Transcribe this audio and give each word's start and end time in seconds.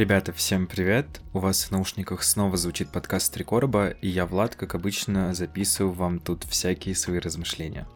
Ребята, 0.00 0.32
всем 0.32 0.66
привет! 0.66 1.20
У 1.34 1.40
вас 1.40 1.64
в 1.64 1.72
наушниках 1.72 2.22
снова 2.22 2.56
звучит 2.56 2.88
подкаст 2.88 3.34
«Три 3.34 3.44
короба», 3.44 3.88
и 3.88 4.08
я, 4.08 4.24
Влад, 4.24 4.56
как 4.56 4.74
обычно, 4.74 5.34
записываю 5.34 5.92
вам 5.92 6.20
тут 6.20 6.44
всякие 6.44 6.94
свои 6.94 7.18
размышления. 7.18 7.86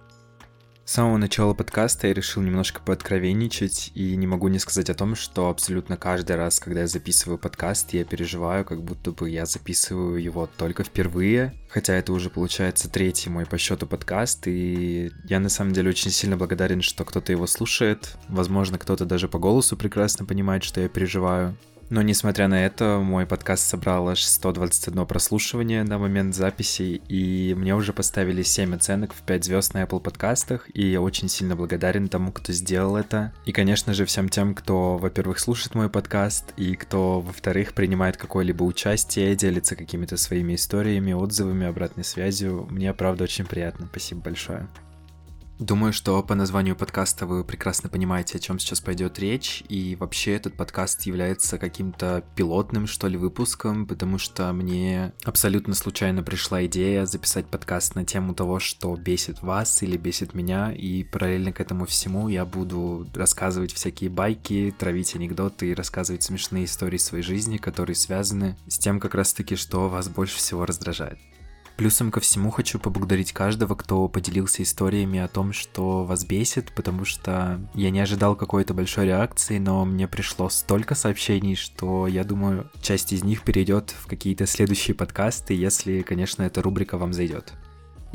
С 0.85 0.93
самого 0.93 1.17
начала 1.17 1.54
подкаста 1.54 2.09
я 2.09 2.12
решил 2.12 2.43
немножко 2.43 2.82
пооткровенничать, 2.82 3.90
и 3.95 4.17
не 4.17 4.27
могу 4.27 4.49
не 4.49 4.59
сказать 4.59 4.90
о 4.90 4.95
том, 4.95 5.14
что 5.14 5.49
абсолютно 5.49 5.96
каждый 5.96 6.37
раз, 6.37 6.60
когда 6.60 6.81
я 6.81 6.88
записываю 6.88 7.38
подкаст, 7.38 7.95
я 7.95 8.05
переживаю, 8.05 8.67
как 8.67 8.82
будто 8.82 9.13
бы 9.13 9.31
я 9.31 9.46
записываю 9.46 10.23
его 10.23 10.46
только 10.46 10.85
впервые, 10.85 11.55
хотя 11.71 11.95
это 11.95 12.13
уже 12.13 12.28
получается 12.28 12.91
третий 12.91 13.31
мой 13.31 13.46
по 13.46 13.56
счету 13.56 13.86
подкаст, 13.86 14.46
и 14.46 15.10
я 15.24 15.41
на 15.41 15.49
самом 15.49 15.73
деле 15.73 15.88
очень 15.88 16.10
сильно 16.10 16.36
благодарен, 16.36 16.82
что 16.82 17.06
кто-то 17.06 17.32
его 17.32 17.46
слушает, 17.46 18.18
возможно, 18.28 18.78
кто-то 18.78 19.06
даже 19.06 19.27
по 19.27 19.38
голосу 19.38 19.78
прекрасно 19.78 20.27
понимает, 20.27 20.64
что 20.64 20.82
я 20.82 20.91
переживаю, 20.91 21.56
но 21.91 22.02
несмотря 22.02 22.48
на 22.48 22.65
это, 22.65 23.01
мой 23.02 23.27
подкаст 23.27 23.69
собрал 23.69 24.09
аж 24.09 24.23
121 24.24 25.06
прослушивание 25.06 25.83
на 25.84 25.98
момент 25.98 26.34
записи, 26.34 27.02
и 27.09 27.55
мне 27.57 27.74
уже 27.74 27.93
поставили 27.93 28.43
7 28.43 28.74
оценок 28.74 29.12
в 29.12 29.23
5 29.23 29.45
звезд 29.45 29.74
на 29.74 29.83
Apple 29.83 30.01
подкастах, 30.01 30.69
и 30.74 30.87
я 30.87 31.01
очень 31.01 31.29
сильно 31.29 31.57
благодарен 31.57 32.09
тому, 32.09 32.33
кто 32.33 32.52
сделал 32.52 32.97
это. 32.97 33.33
И, 33.45 33.52
конечно 33.52 33.95
же, 33.95 34.05
всем 34.05 34.29
тем, 34.29 34.55
кто, 34.55 34.97
во-первых, 34.97 35.38
слушает 35.38 35.74
мой 35.74 35.88
подкаст, 35.88 36.52
и 36.57 36.74
кто, 36.74 37.20
во-вторых, 37.20 37.74
принимает 37.74 38.16
какое-либо 38.16 38.62
участие, 38.65 39.37
делится 39.37 39.77
какими-то 39.77 40.16
своими 40.16 40.55
историями, 40.55 41.12
отзывами, 41.12 41.66
обратной 41.66 42.05
связью. 42.05 42.66
Мне, 42.71 42.93
правда, 42.95 43.24
очень 43.24 43.46
приятно. 43.46 43.87
Спасибо 43.91 44.23
большое. 44.23 44.69
Думаю, 45.60 45.92
что 45.92 46.20
по 46.24 46.34
названию 46.34 46.74
подкаста 46.74 47.26
вы 47.26 47.44
прекрасно 47.44 47.88
понимаете, 47.88 48.38
о 48.38 48.40
чем 48.40 48.58
сейчас 48.58 48.80
пойдет 48.80 49.20
речь, 49.20 49.62
и 49.68 49.95
вообще 49.95 50.32
этот 50.34 50.56
подкаст 50.56 51.02
является 51.02 51.59
каким-то 51.59 52.24
пилотным, 52.34 52.88
что 52.88 53.06
ли, 53.06 53.16
выпуском, 53.16 53.87
потому 53.87 54.18
что 54.18 54.52
мне 54.52 55.12
абсолютно 55.23 55.74
случайно 55.74 56.24
пришла 56.24 56.66
идея 56.66 57.06
записать 57.06 57.46
подкаст 57.46 57.95
на 57.95 58.04
тему 58.04 58.34
того, 58.34 58.59
что 58.59 58.96
бесит 58.96 59.42
вас 59.42 59.80
или 59.84 59.96
бесит 59.96 60.34
меня, 60.34 60.73
и 60.73 61.04
параллельно 61.04 61.52
к 61.52 61.60
этому 61.60 61.86
всему 61.86 62.29
я 62.29 62.45
буду 62.45 63.07
рассказывать 63.14 63.73
всякие 63.73 64.11
байки, 64.11 64.75
травить 64.77 65.14
анекдоты 65.14 65.70
и 65.70 65.75
рассказывать 65.75 66.25
смешные 66.25 66.64
истории 66.64 66.98
своей 66.98 67.23
жизни, 67.23 67.59
которые 67.59 67.95
связаны 67.95 68.57
с 68.67 68.77
тем 68.77 68.98
как 68.98 69.14
раз-таки, 69.14 69.55
что 69.55 69.89
вас 69.89 70.09
больше 70.09 70.36
всего 70.36 70.67
раздражает. 70.67 71.20
Плюсом 71.77 72.12
ко 72.12 72.20
всему 72.20 72.50
хочу 72.50 72.78
поблагодарить 72.78 73.33
каждого, 73.33 73.75
кто 73.75 74.06
поделился 74.08 74.62
историями 74.62 75.19
о 75.19 75.27
том, 75.27 75.53
что 75.53 76.05
вас 76.05 76.25
бесит, 76.25 76.72
потому 76.72 77.05
что 77.05 77.61
я 77.75 77.91
не 77.91 77.98
ожидал 77.98 78.36
какой-то 78.36 78.75
большой 78.75 79.06
реакции, 79.06 79.58
но 79.58 79.84
мне 79.84 80.06
пришло 80.06 80.48
столько 80.48 80.95
сообщений, 80.95 81.56
что 81.56 82.06
я 82.06 82.22
думаю, 82.22 82.70
часть 82.80 83.12
из 83.12 83.25
них 83.25 83.42
перейдет 83.42 83.91
в 83.91 84.06
какие-то 84.06 84.47
следующие 84.47 84.95
подкасты, 84.95 85.55
если, 85.55 86.02
конечно, 86.02 86.45
эта 86.45 86.62
рубрика 86.62 86.97
вам 86.97 87.12
зайдет. 87.12 87.55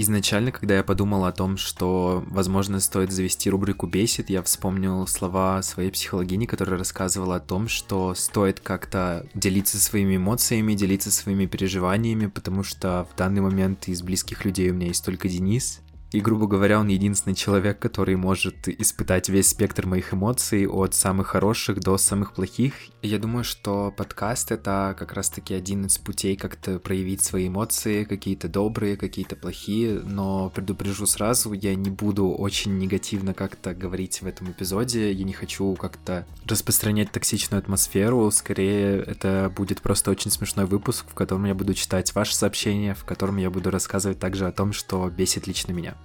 Изначально, 0.01 0.53
когда 0.53 0.77
я 0.77 0.83
подумал 0.85 1.25
о 1.25 1.33
том, 1.33 1.57
что, 1.57 2.23
возможно, 2.27 2.79
стоит 2.79 3.11
завести 3.11 3.49
рубрику 3.49 3.85
«Бесит», 3.85 4.29
я 4.29 4.41
вспомнил 4.41 5.05
слова 5.07 5.61
своей 5.61 5.91
психологини, 5.91 6.45
которая 6.45 6.79
рассказывала 6.79 7.35
о 7.35 7.39
том, 7.41 7.67
что 7.67 8.15
стоит 8.15 8.61
как-то 8.61 9.27
делиться 9.33 9.77
своими 9.77 10.15
эмоциями, 10.15 10.73
делиться 10.73 11.11
своими 11.11 11.47
переживаниями, 11.47 12.27
потому 12.27 12.63
что 12.63 13.09
в 13.13 13.17
данный 13.17 13.41
момент 13.41 13.89
из 13.89 14.01
близких 14.01 14.45
людей 14.45 14.71
у 14.71 14.73
меня 14.73 14.87
есть 14.87 15.03
только 15.03 15.27
Денис, 15.27 15.81
и, 16.11 16.21
грубо 16.21 16.47
говоря, 16.47 16.79
он 16.79 16.87
единственный 16.87 17.35
человек, 17.35 17.79
который 17.79 18.15
может 18.15 18.67
испытать 18.67 19.29
весь 19.29 19.49
спектр 19.49 19.85
моих 19.85 20.13
эмоций, 20.13 20.67
от 20.67 20.95
самых 20.95 21.27
хороших 21.27 21.79
до 21.81 21.97
самых 21.97 22.33
плохих. 22.33 22.73
И 23.01 23.07
я 23.07 23.19
думаю, 23.19 23.43
что 23.43 23.93
подкаст— 23.95 24.51
это 24.51 24.95
как 24.97 25.13
раз-таки 25.13 25.53
один 25.53 25.85
из 25.85 25.99
путей 25.99 26.35
как-то 26.35 26.79
проявить 26.79 27.23
свои 27.23 27.47
эмоции, 27.47 28.05
какие-то 28.05 28.47
добрые, 28.47 28.97
какие-то 28.97 29.35
плохие, 29.35 29.99
но 29.99 30.49
предупрежу 30.49 31.05
сразу, 31.05 31.53
я 31.53 31.75
не 31.75 31.91
буду 31.91 32.29
очень 32.29 32.77
негативно 32.79 33.35
как-то 33.35 33.75
говорить 33.75 34.21
в 34.21 34.25
этом 34.25 34.51
эпизоде, 34.51 35.11
я 35.11 35.23
не 35.23 35.33
хочу 35.33 35.75
как-то 35.75 36.25
распространять 36.45 37.11
токсичную 37.11 37.59
атмосферу, 37.59 38.31
скорее 38.31 39.03
это 39.03 39.53
будет 39.55 39.81
просто 39.81 40.09
очень 40.09 40.31
смешной 40.31 40.65
выпуск, 40.65 41.05
в 41.07 41.13
котором 41.13 41.45
я 41.45 41.53
буду 41.53 41.75
читать 41.75 42.15
ваши 42.15 42.35
сообщения, 42.35 42.95
в 42.95 43.05
котором 43.05 43.37
я 43.37 43.51
буду 43.51 43.69
рассказывать 43.69 44.19
также 44.19 44.47
о 44.47 44.51
том, 44.51 44.73
что 44.73 45.07
бесит 45.09 45.45
лично 45.45 45.71
меня. 45.71 45.98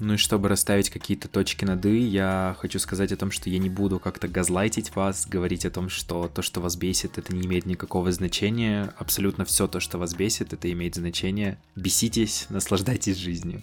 Ну 0.00 0.14
и 0.14 0.16
чтобы 0.16 0.48
расставить 0.48 0.88
какие-то 0.88 1.28
точки 1.28 1.66
над 1.66 1.84
«и», 1.84 1.98
я 1.98 2.56
хочу 2.58 2.78
сказать 2.78 3.12
о 3.12 3.16
том, 3.18 3.30
что 3.30 3.50
я 3.50 3.58
не 3.58 3.68
буду 3.68 4.00
как-то 4.00 4.28
газлайтить 4.28 4.96
вас, 4.96 5.26
говорить 5.26 5.66
о 5.66 5.70
том, 5.70 5.90
что 5.90 6.26
то, 6.26 6.40
что 6.40 6.60
вас 6.62 6.76
бесит, 6.76 7.18
это 7.18 7.34
не 7.34 7.46
имеет 7.46 7.66
никакого 7.66 8.10
значения. 8.10 8.94
Абсолютно 8.98 9.44
все 9.44 9.68
то, 9.68 9.78
что 9.78 9.98
вас 9.98 10.14
бесит, 10.14 10.54
это 10.54 10.72
имеет 10.72 10.94
значение. 10.94 11.58
Беситесь, 11.76 12.46
наслаждайтесь 12.48 13.18
жизнью. 13.18 13.62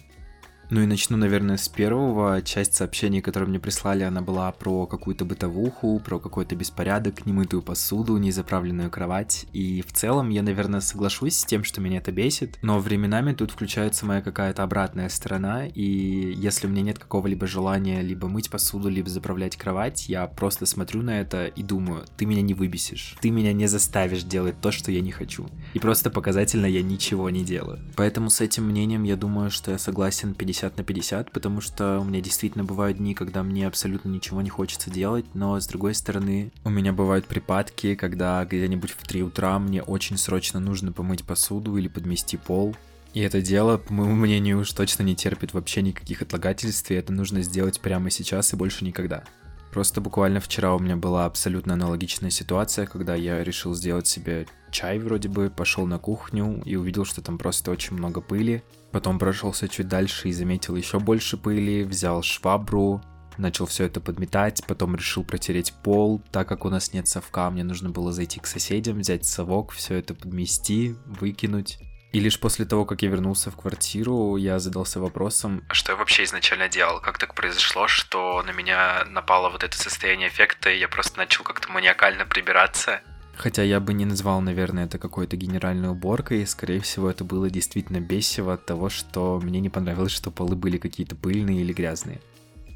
Ну 0.70 0.82
и 0.82 0.86
начну, 0.86 1.16
наверное, 1.16 1.56
с 1.56 1.66
первого. 1.66 2.42
Часть 2.42 2.74
сообщений, 2.74 3.22
которые 3.22 3.48
мне 3.48 3.58
прислали, 3.58 4.02
она 4.02 4.20
была 4.20 4.52
про 4.52 4.86
какую-то 4.86 5.24
бытовуху, 5.24 5.98
про 6.04 6.18
какой-то 6.18 6.56
беспорядок, 6.56 7.24
немытую 7.24 7.62
посуду, 7.62 8.18
незаправленную 8.18 8.90
кровать. 8.90 9.46
И 9.54 9.80
в 9.80 9.92
целом 9.92 10.28
я, 10.28 10.42
наверное, 10.42 10.80
соглашусь 10.80 11.38
с 11.38 11.44
тем, 11.46 11.64
что 11.64 11.80
меня 11.80 11.98
это 11.98 12.12
бесит, 12.12 12.58
но 12.60 12.78
временами 12.80 13.32
тут 13.32 13.50
включается 13.50 14.04
моя 14.04 14.20
какая-то 14.20 14.62
обратная 14.62 15.08
сторона, 15.08 15.66
и 15.66 16.34
если 16.36 16.66
у 16.66 16.70
меня 16.70 16.82
нет 16.82 16.98
какого-либо 16.98 17.46
желания 17.46 18.02
либо 18.02 18.28
мыть 18.28 18.50
посуду, 18.50 18.90
либо 18.90 19.08
заправлять 19.08 19.56
кровать, 19.56 20.08
я 20.08 20.26
просто 20.26 20.66
смотрю 20.66 21.02
на 21.02 21.18
это 21.20 21.46
и 21.46 21.62
думаю, 21.62 22.04
ты 22.18 22.26
меня 22.26 22.42
не 22.42 22.52
выбесишь, 22.52 23.16
ты 23.20 23.30
меня 23.30 23.54
не 23.54 23.68
заставишь 23.68 24.22
делать 24.22 24.60
то, 24.60 24.70
что 24.70 24.92
я 24.92 25.00
не 25.00 25.12
хочу. 25.12 25.48
И 25.72 25.78
просто 25.78 26.10
показательно 26.10 26.66
я 26.66 26.82
ничего 26.82 27.30
не 27.30 27.42
делаю. 27.42 27.80
Поэтому 27.96 28.28
с 28.28 28.42
этим 28.42 28.64
мнением 28.64 29.04
я 29.04 29.16
думаю, 29.16 29.50
что 29.50 29.70
я 29.70 29.78
согласен 29.78 30.34
50 30.34 30.57
50 30.58 30.76
на 30.76 30.84
50, 30.84 31.30
потому 31.30 31.60
что 31.60 32.00
у 32.00 32.04
меня 32.04 32.20
действительно 32.20 32.64
бывают 32.64 32.98
дни, 32.98 33.14
когда 33.14 33.44
мне 33.44 33.66
абсолютно 33.66 34.08
ничего 34.08 34.42
не 34.42 34.50
хочется 34.50 34.90
делать, 34.90 35.24
но 35.34 35.58
с 35.60 35.66
другой 35.68 35.94
стороны, 35.94 36.50
у 36.64 36.70
меня 36.70 36.92
бывают 36.92 37.26
припадки, 37.26 37.94
когда 37.94 38.44
где-нибудь 38.44 38.90
в 38.90 39.06
3 39.06 39.22
утра 39.22 39.58
мне 39.60 39.82
очень 39.82 40.18
срочно 40.18 40.58
нужно 40.58 40.92
помыть 40.92 41.24
посуду 41.24 41.76
или 41.76 41.86
подмести 41.86 42.36
пол, 42.36 42.74
и 43.14 43.20
это 43.20 43.40
дело, 43.40 43.78
по 43.78 43.92
моему 43.92 44.16
мнению, 44.16 44.60
уж 44.60 44.72
точно 44.72 45.04
не 45.04 45.14
терпит 45.14 45.54
вообще 45.54 45.80
никаких 45.80 46.22
отлагательств, 46.22 46.90
и 46.90 46.94
это 46.94 47.12
нужно 47.12 47.42
сделать 47.42 47.80
прямо 47.80 48.10
сейчас 48.10 48.52
и 48.52 48.56
больше 48.56 48.84
никогда. 48.84 49.24
Просто 49.72 50.00
буквально 50.00 50.40
вчера 50.40 50.74
у 50.74 50.78
меня 50.78 50.96
была 50.96 51.26
абсолютно 51.26 51.74
аналогичная 51.74 52.30
ситуация, 52.30 52.86
когда 52.86 53.14
я 53.14 53.44
решил 53.44 53.74
сделать 53.74 54.06
себе 54.06 54.46
чай 54.70 54.98
вроде 54.98 55.28
бы, 55.28 55.50
пошел 55.50 55.86
на 55.86 55.98
кухню 55.98 56.62
и 56.64 56.74
увидел, 56.76 57.04
что 57.04 57.22
там 57.22 57.38
просто 57.38 57.70
очень 57.70 57.96
много 57.96 58.20
пыли. 58.20 58.62
Потом 58.92 59.18
прошелся 59.18 59.68
чуть 59.68 59.88
дальше 59.88 60.28
и 60.28 60.32
заметил 60.32 60.76
еще 60.76 60.98
больше 60.98 61.36
пыли, 61.36 61.84
взял 61.84 62.22
швабру, 62.22 63.02
начал 63.36 63.66
все 63.66 63.84
это 63.84 64.00
подметать, 64.00 64.62
потом 64.66 64.96
решил 64.96 65.24
протереть 65.24 65.72
пол, 65.82 66.22
так 66.32 66.48
как 66.48 66.64
у 66.64 66.70
нас 66.70 66.92
нет 66.92 67.06
совка, 67.08 67.50
мне 67.50 67.64
нужно 67.64 67.90
было 67.90 68.12
зайти 68.12 68.40
к 68.40 68.46
соседям, 68.46 68.98
взять 68.98 69.24
совок, 69.24 69.72
все 69.72 69.94
это 69.96 70.14
подмести, 70.14 70.96
выкинуть. 71.06 71.78
И 72.12 72.20
лишь 72.20 72.40
после 72.40 72.64
того, 72.64 72.86
как 72.86 73.02
я 73.02 73.10
вернулся 73.10 73.50
в 73.50 73.56
квартиру, 73.56 74.36
я 74.36 74.58
задался 74.58 74.98
вопросом, 74.98 75.62
а 75.68 75.74
что 75.74 75.92
я 75.92 75.96
вообще 75.96 76.24
изначально 76.24 76.68
делал? 76.68 77.00
Как 77.00 77.18
так 77.18 77.34
произошло, 77.34 77.86
что 77.86 78.42
на 78.42 78.50
меня 78.52 79.04
напало 79.10 79.50
вот 79.50 79.62
это 79.62 79.76
состояние 79.76 80.28
эффекта, 80.28 80.70
и 80.70 80.78
я 80.78 80.88
просто 80.88 81.18
начал 81.18 81.44
как-то 81.44 81.70
маниакально 81.70 82.24
прибираться? 82.24 83.02
Хотя 83.38 83.62
я 83.62 83.78
бы 83.78 83.94
не 83.94 84.04
назвал, 84.04 84.40
наверное, 84.40 84.86
это 84.86 84.98
какой-то 84.98 85.36
генеральной 85.36 85.90
уборкой, 85.90 86.44
скорее 86.44 86.80
всего, 86.80 87.08
это 87.08 87.22
было 87.22 87.48
действительно 87.48 88.00
бесиво 88.00 88.54
от 88.54 88.66
того, 88.66 88.88
что 88.88 89.40
мне 89.40 89.60
не 89.60 89.68
понравилось, 89.68 90.10
что 90.10 90.32
полы 90.32 90.56
были 90.56 90.76
какие-то 90.76 91.14
пыльные 91.14 91.60
или 91.60 91.72
грязные. 91.72 92.20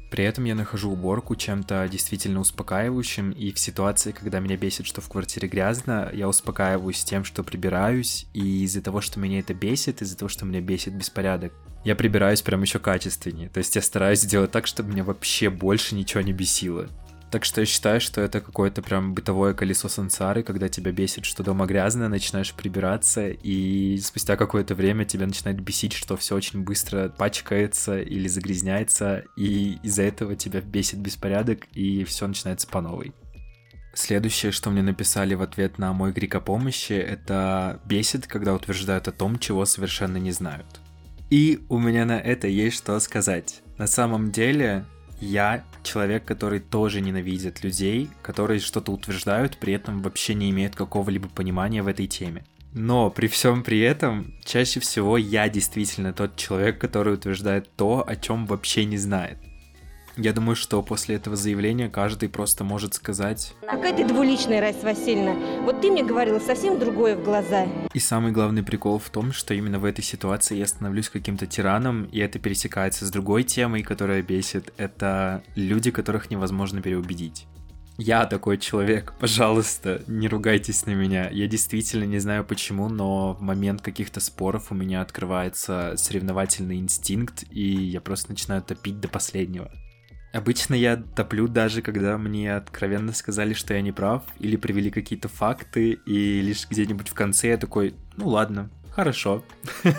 При 0.09 0.23
этом 0.23 0.45
я 0.45 0.55
нахожу 0.55 0.89
уборку 0.89 1.35
чем-то 1.35 1.85
действительно 1.91 2.39
успокаивающим, 2.39 3.31
и 3.31 3.51
в 3.51 3.59
ситуации, 3.59 4.13
когда 4.13 4.39
меня 4.39 4.55
бесит, 4.55 4.85
что 4.85 5.01
в 5.01 5.09
квартире 5.09 5.49
грязно, 5.49 6.09
я 6.13 6.29
успокаиваюсь 6.29 7.03
тем, 7.03 7.25
что 7.25 7.43
прибираюсь, 7.43 8.25
и 8.33 8.63
из-за 8.63 8.81
того, 8.81 9.01
что 9.01 9.19
меня 9.19 9.39
это 9.39 9.53
бесит, 9.53 10.01
из-за 10.01 10.17
того, 10.17 10.29
что 10.29 10.45
меня 10.45 10.61
бесит 10.61 10.93
беспорядок, 10.93 11.51
я 11.83 11.95
прибираюсь 11.97 12.41
прям 12.41 12.61
еще 12.61 12.79
качественнее. 12.79 13.49
То 13.49 13.57
есть 13.57 13.75
я 13.75 13.81
стараюсь 13.81 14.21
сделать 14.21 14.51
так, 14.51 14.67
чтобы 14.67 14.91
меня 14.91 15.03
вообще 15.03 15.49
больше 15.49 15.93
ничего 15.93 16.21
не 16.21 16.31
бесило. 16.31 16.87
Так 17.33 17.45
что 17.45 17.61
я 17.61 17.65
считаю, 17.65 17.99
что 17.99 18.21
это 18.21 18.41
какое-то 18.41 18.83
прям 18.83 19.15
бытовое 19.15 19.55
колесо 19.55 19.89
сансары, 19.89 20.43
когда 20.43 20.69
тебя 20.69 20.91
бесит, 20.91 21.25
что 21.25 21.41
дома 21.41 21.65
грязно, 21.65 22.07
начинаешь 22.07 22.53
прибираться, 22.53 23.27
и 23.27 23.97
спустя 23.97 24.35
какое-то 24.37 24.75
время 24.75 25.03
тебя 25.03 25.25
начинает 25.25 25.59
бесить, 25.59 25.93
что 25.93 26.15
все 26.15 26.35
очень 26.35 26.61
быстро 26.63 27.09
пачкается 27.09 27.99
или 27.99 28.27
загрязняется, 28.27 29.23
и 29.35 29.79
из-за 29.81 30.03
этого 30.03 30.35
тебя 30.35 30.61
бесит 30.61 30.99
беспорядок, 30.99 31.65
и 31.73 32.03
все 32.03 32.27
начинается 32.27 32.67
по 32.67 32.81
новой. 32.81 33.13
Следующее, 33.95 34.51
что 34.51 34.69
мне 34.69 34.83
написали 34.83 35.33
в 35.33 35.41
ответ 35.41 35.79
на 35.79 35.91
мой 35.91 36.13
крик 36.13 36.35
о 36.35 36.39
помощи, 36.39 36.93
это 36.93 37.81
бесит, 37.85 38.27
когда 38.27 38.53
утверждают 38.53 39.07
о 39.07 39.11
том, 39.11 39.39
чего 39.39 39.65
совершенно 39.65 40.17
не 40.17 40.33
знают. 40.33 40.67
И 41.31 41.65
у 41.69 41.79
меня 41.79 42.05
на 42.05 42.19
это 42.19 42.47
есть 42.47 42.77
что 42.77 42.99
сказать. 42.99 43.63
На 43.79 43.87
самом 43.87 44.31
деле, 44.31 44.85
Я 45.25 45.63
человек, 45.83 46.25
который 46.25 46.59
тоже 46.59 46.99
ненавидит 46.99 47.63
людей, 47.63 48.09
которые 48.21 48.59
что-то 48.59 48.91
утверждают, 48.91 49.57
при 49.57 49.73
этом 49.73 50.01
вообще 50.01 50.33
не 50.33 50.49
имеют 50.49 50.75
какого-либо 50.75 51.29
понимания 51.29 51.81
в 51.81 51.87
этой 51.87 52.07
теме. 52.07 52.43
Но 52.73 53.09
при 53.09 53.27
всем 53.27 53.63
при 53.63 53.79
этом, 53.79 54.33
чаще 54.43 54.81
всего 54.81 55.17
я 55.17 55.47
действительно 55.47 56.11
тот 56.11 56.35
человек, 56.35 56.77
который 56.77 57.13
утверждает 57.13 57.73
то, 57.77 58.03
о 58.05 58.15
чем 58.17 58.45
вообще 58.45 58.83
не 58.83 58.97
знает. 58.97 59.37
Я 60.15 60.31
думаю, 60.31 60.55
что 60.55 60.83
после 60.83 61.15
этого 61.15 61.35
заявления 61.35 61.89
каждый 61.89 62.29
просто 62.29 62.63
может 62.63 62.93
сказать... 62.93 63.53
Какая 63.61 63.95
ты 63.95 64.05
двуличная, 64.05 64.61
Райс 64.61 64.83
Васильевна. 64.83 65.63
Вот 65.63 65.81
ты 65.81 65.89
мне 65.89 66.03
говорила 66.03 66.39
совсем 66.39 66.77
другое 66.77 67.15
в 67.15 67.23
глаза. 67.23 67.65
И 67.93 67.99
самый 67.99 68.31
главный 68.31 68.61
прикол 68.61 68.99
в 68.99 69.09
том, 69.09 69.33
что 69.33 69.55
именно 69.55 69.79
в 69.79 69.85
этой 69.85 70.03
ситуации 70.03 70.57
я 70.57 70.67
становлюсь 70.67 71.09
каким-то 71.09 71.47
тираном, 71.47 72.03
и 72.05 72.19
это 72.19 72.37
пересекается 72.37 73.07
с 73.07 73.11
другой 73.11 73.43
темой, 73.43 73.81
которая 73.81 74.21
бесит. 74.21 74.71
Это 74.77 75.43
люди, 75.55 75.89
которых 75.89 76.29
невозможно 76.29 76.79
переубедить. 76.79 77.47
Я 77.97 78.25
такой 78.25 78.59
человек, 78.59 79.13
пожалуйста, 79.19 80.03
не 80.05 80.27
ругайтесь 80.27 80.85
на 80.85 80.91
меня. 80.91 81.27
Я 81.31 81.47
действительно 81.47 82.03
не 82.03 82.19
знаю 82.19 82.43
почему, 82.43 82.87
но 82.87 83.33
в 83.33 83.41
момент 83.41 83.81
каких-то 83.81 84.19
споров 84.19 84.71
у 84.71 84.75
меня 84.75 85.01
открывается 85.01 85.95
соревновательный 85.97 86.77
инстинкт, 86.77 87.45
и 87.49 87.63
я 87.63 87.99
просто 87.99 88.29
начинаю 88.29 88.61
топить 88.61 88.99
до 88.99 89.07
последнего. 89.07 89.71
Обычно 90.33 90.73
я 90.73 90.97
топлю 90.97 91.47
даже, 91.47 91.83
когда 91.83 92.17
мне 92.17 92.55
откровенно 92.55 93.13
сказали, 93.13 93.53
что 93.53 93.75
я 93.75 93.81
не 93.81 93.91
прав, 93.91 94.23
или 94.39 94.55
привели 94.55 94.89
какие-то 94.89 95.27
факты, 95.27 95.99
и 96.07 96.41
лишь 96.41 96.67
где-нибудь 96.67 97.07
в 97.07 97.13
конце 97.13 97.49
я 97.49 97.57
такой, 97.57 97.93
ну 98.17 98.29
ладно, 98.29 98.71
хорошо. 98.89 99.45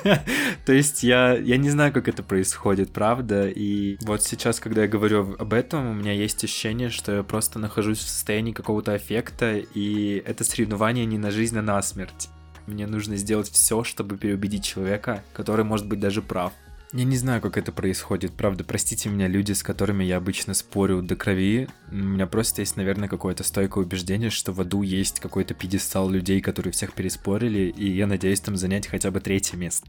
То 0.67 0.73
есть 0.73 1.05
я, 1.05 1.35
я 1.35 1.57
не 1.57 1.71
знаю, 1.71 1.93
как 1.93 2.09
это 2.09 2.25
происходит, 2.25 2.93
правда, 2.93 3.49
и 3.49 3.97
вот 4.03 4.25
сейчас, 4.25 4.59
когда 4.59 4.83
я 4.83 4.89
говорю 4.89 5.37
об 5.39 5.53
этом, 5.53 5.89
у 5.89 5.95
меня 5.95 6.13
есть 6.13 6.43
ощущение, 6.43 6.91
что 6.91 7.15
я 7.15 7.23
просто 7.23 7.61
нахожусь 7.61 7.99
в 7.99 8.09
состоянии 8.09 8.53
какого-то 8.53 8.97
эффекта, 8.97 9.59
и 9.59 10.21
это 10.27 10.43
соревнование 10.43 11.07
не 11.07 11.17
на 11.17 11.31
жизнь, 11.31 11.57
а 11.57 11.63
на 11.63 11.81
смерть. 11.81 12.29
Мне 12.67 12.89
нужно 12.89 13.17
сделать 13.17 13.51
все, 13.51 13.85
чтобы 13.85 14.17
переубедить 14.17 14.65
человека, 14.65 15.23
который 15.33 15.65
может 15.65 15.87
быть 15.87 16.01
даже 16.01 16.23
прав. 16.23 16.53
Я 16.97 17.03
не 17.03 17.17
знаю, 17.17 17.41
как 17.41 17.57
это 17.57 17.73
происходит, 17.73 18.35
правда, 18.35 18.63
простите 18.63 19.09
меня, 19.09 19.27
люди, 19.27 19.51
с 19.51 19.65
которыми 19.65 20.05
я 20.05 20.19
обычно 20.19 20.55
спорю 20.55 21.03
до 21.03 21.17
крови. 21.17 21.69
У 21.91 21.95
меня 21.97 22.29
просто 22.29 22.63
есть, 22.63 22.77
наверное, 22.77 23.09
какое-то 23.09 23.43
стойкое 23.43 23.83
убеждение, 23.83 24.31
что 24.31 24.53
в 24.53 24.61
аду 24.61 24.83
есть 24.83 25.19
какой-то 25.19 25.55
пьедестал 25.55 26.09
людей, 26.09 26.41
которые 26.41 26.73
всех 26.73 26.93
переспорили, 26.93 27.75
и 27.77 27.91
я 27.91 28.07
надеюсь 28.07 28.39
там 28.39 28.57
занять 28.57 28.87
хотя 28.87 29.11
бы 29.11 29.19
третье 29.19 29.57
место. 29.57 29.89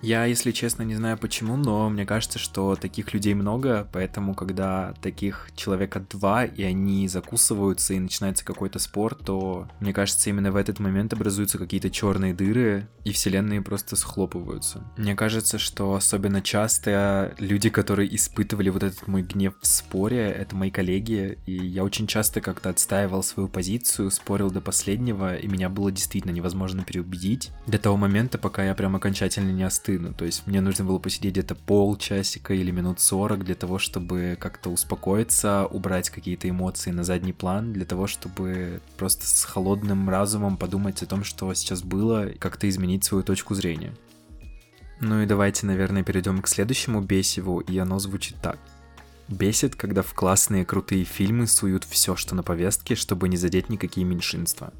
Я, 0.00 0.24
если 0.26 0.52
честно, 0.52 0.82
не 0.82 0.94
знаю 0.94 1.18
почему, 1.18 1.56
но 1.56 1.88
мне 1.90 2.06
кажется, 2.06 2.38
что 2.38 2.76
таких 2.76 3.12
людей 3.12 3.34
много, 3.34 3.88
поэтому 3.92 4.34
когда 4.34 4.94
таких 5.02 5.50
человека 5.56 6.04
два, 6.08 6.44
и 6.44 6.62
они 6.62 7.08
закусываются, 7.08 7.94
и 7.94 7.98
начинается 7.98 8.44
какой-то 8.44 8.78
спор, 8.78 9.16
то, 9.16 9.66
мне 9.80 9.92
кажется, 9.92 10.30
именно 10.30 10.52
в 10.52 10.56
этот 10.56 10.78
момент 10.78 11.12
образуются 11.12 11.58
какие-то 11.58 11.90
черные 11.90 12.32
дыры, 12.32 12.88
и 13.04 13.10
вселенные 13.10 13.60
просто 13.60 13.96
схлопываются. 13.96 14.84
Мне 14.96 15.16
кажется, 15.16 15.58
что 15.58 15.94
особенно 15.94 16.42
часто 16.42 17.34
люди, 17.38 17.68
которые 17.68 18.14
испытывали 18.14 18.68
вот 18.68 18.84
этот 18.84 19.08
мой 19.08 19.22
гнев 19.22 19.54
в 19.60 19.66
споре, 19.66 20.30
это 20.30 20.54
мои 20.54 20.70
коллеги, 20.70 21.38
и 21.46 21.54
я 21.54 21.82
очень 21.82 22.06
часто 22.06 22.40
как-то 22.40 22.70
отстаивал 22.70 23.22
свою 23.22 23.48
позицию, 23.48 24.10
спорил 24.10 24.50
до 24.50 24.60
последнего, 24.60 25.34
и 25.34 25.48
меня 25.48 25.68
было 25.68 25.90
действительно 25.90 26.32
невозможно 26.32 26.84
переубедить 26.84 27.50
до 27.66 27.78
того 27.78 27.96
момента, 27.96 28.38
пока 28.38 28.64
я 28.64 28.74
прям 28.74 28.94
окончательно 28.94 29.50
не 29.50 29.64
остыл 29.64 29.87
стыдно. 29.88 30.12
То 30.12 30.26
есть 30.26 30.46
мне 30.46 30.60
нужно 30.60 30.84
было 30.84 30.98
посидеть 30.98 31.32
где-то 31.32 31.54
полчасика 31.54 32.52
или 32.52 32.70
минут 32.70 33.00
40 33.00 33.42
для 33.44 33.54
того, 33.54 33.78
чтобы 33.78 34.36
как-то 34.38 34.68
успокоиться, 34.68 35.66
убрать 35.66 36.10
какие-то 36.10 36.48
эмоции 36.48 36.90
на 36.90 37.04
задний 37.04 37.32
план, 37.32 37.72
для 37.72 37.86
того, 37.86 38.06
чтобы 38.06 38.82
просто 38.98 39.26
с 39.26 39.44
холодным 39.44 40.10
разумом 40.10 40.58
подумать 40.58 41.02
о 41.02 41.06
том, 41.06 41.24
что 41.24 41.54
сейчас 41.54 41.82
было, 41.82 42.28
как-то 42.38 42.68
изменить 42.68 43.04
свою 43.04 43.24
точку 43.24 43.54
зрения. 43.54 43.94
Ну 45.00 45.22
и 45.22 45.26
давайте, 45.26 45.64
наверное, 45.64 46.02
перейдем 46.02 46.42
к 46.42 46.48
следующему 46.48 47.00
бесиву, 47.00 47.60
и 47.60 47.78
оно 47.78 47.98
звучит 47.98 48.36
так. 48.42 48.58
Бесит, 49.28 49.74
когда 49.74 50.02
в 50.02 50.12
классные 50.12 50.66
крутые 50.66 51.04
фильмы 51.04 51.46
суют 51.46 51.84
все, 51.84 52.14
что 52.14 52.34
на 52.34 52.42
повестке, 52.42 52.94
чтобы 52.94 53.28
не 53.30 53.38
задеть 53.38 53.70
никакие 53.70 54.04
меньшинства. 54.04 54.72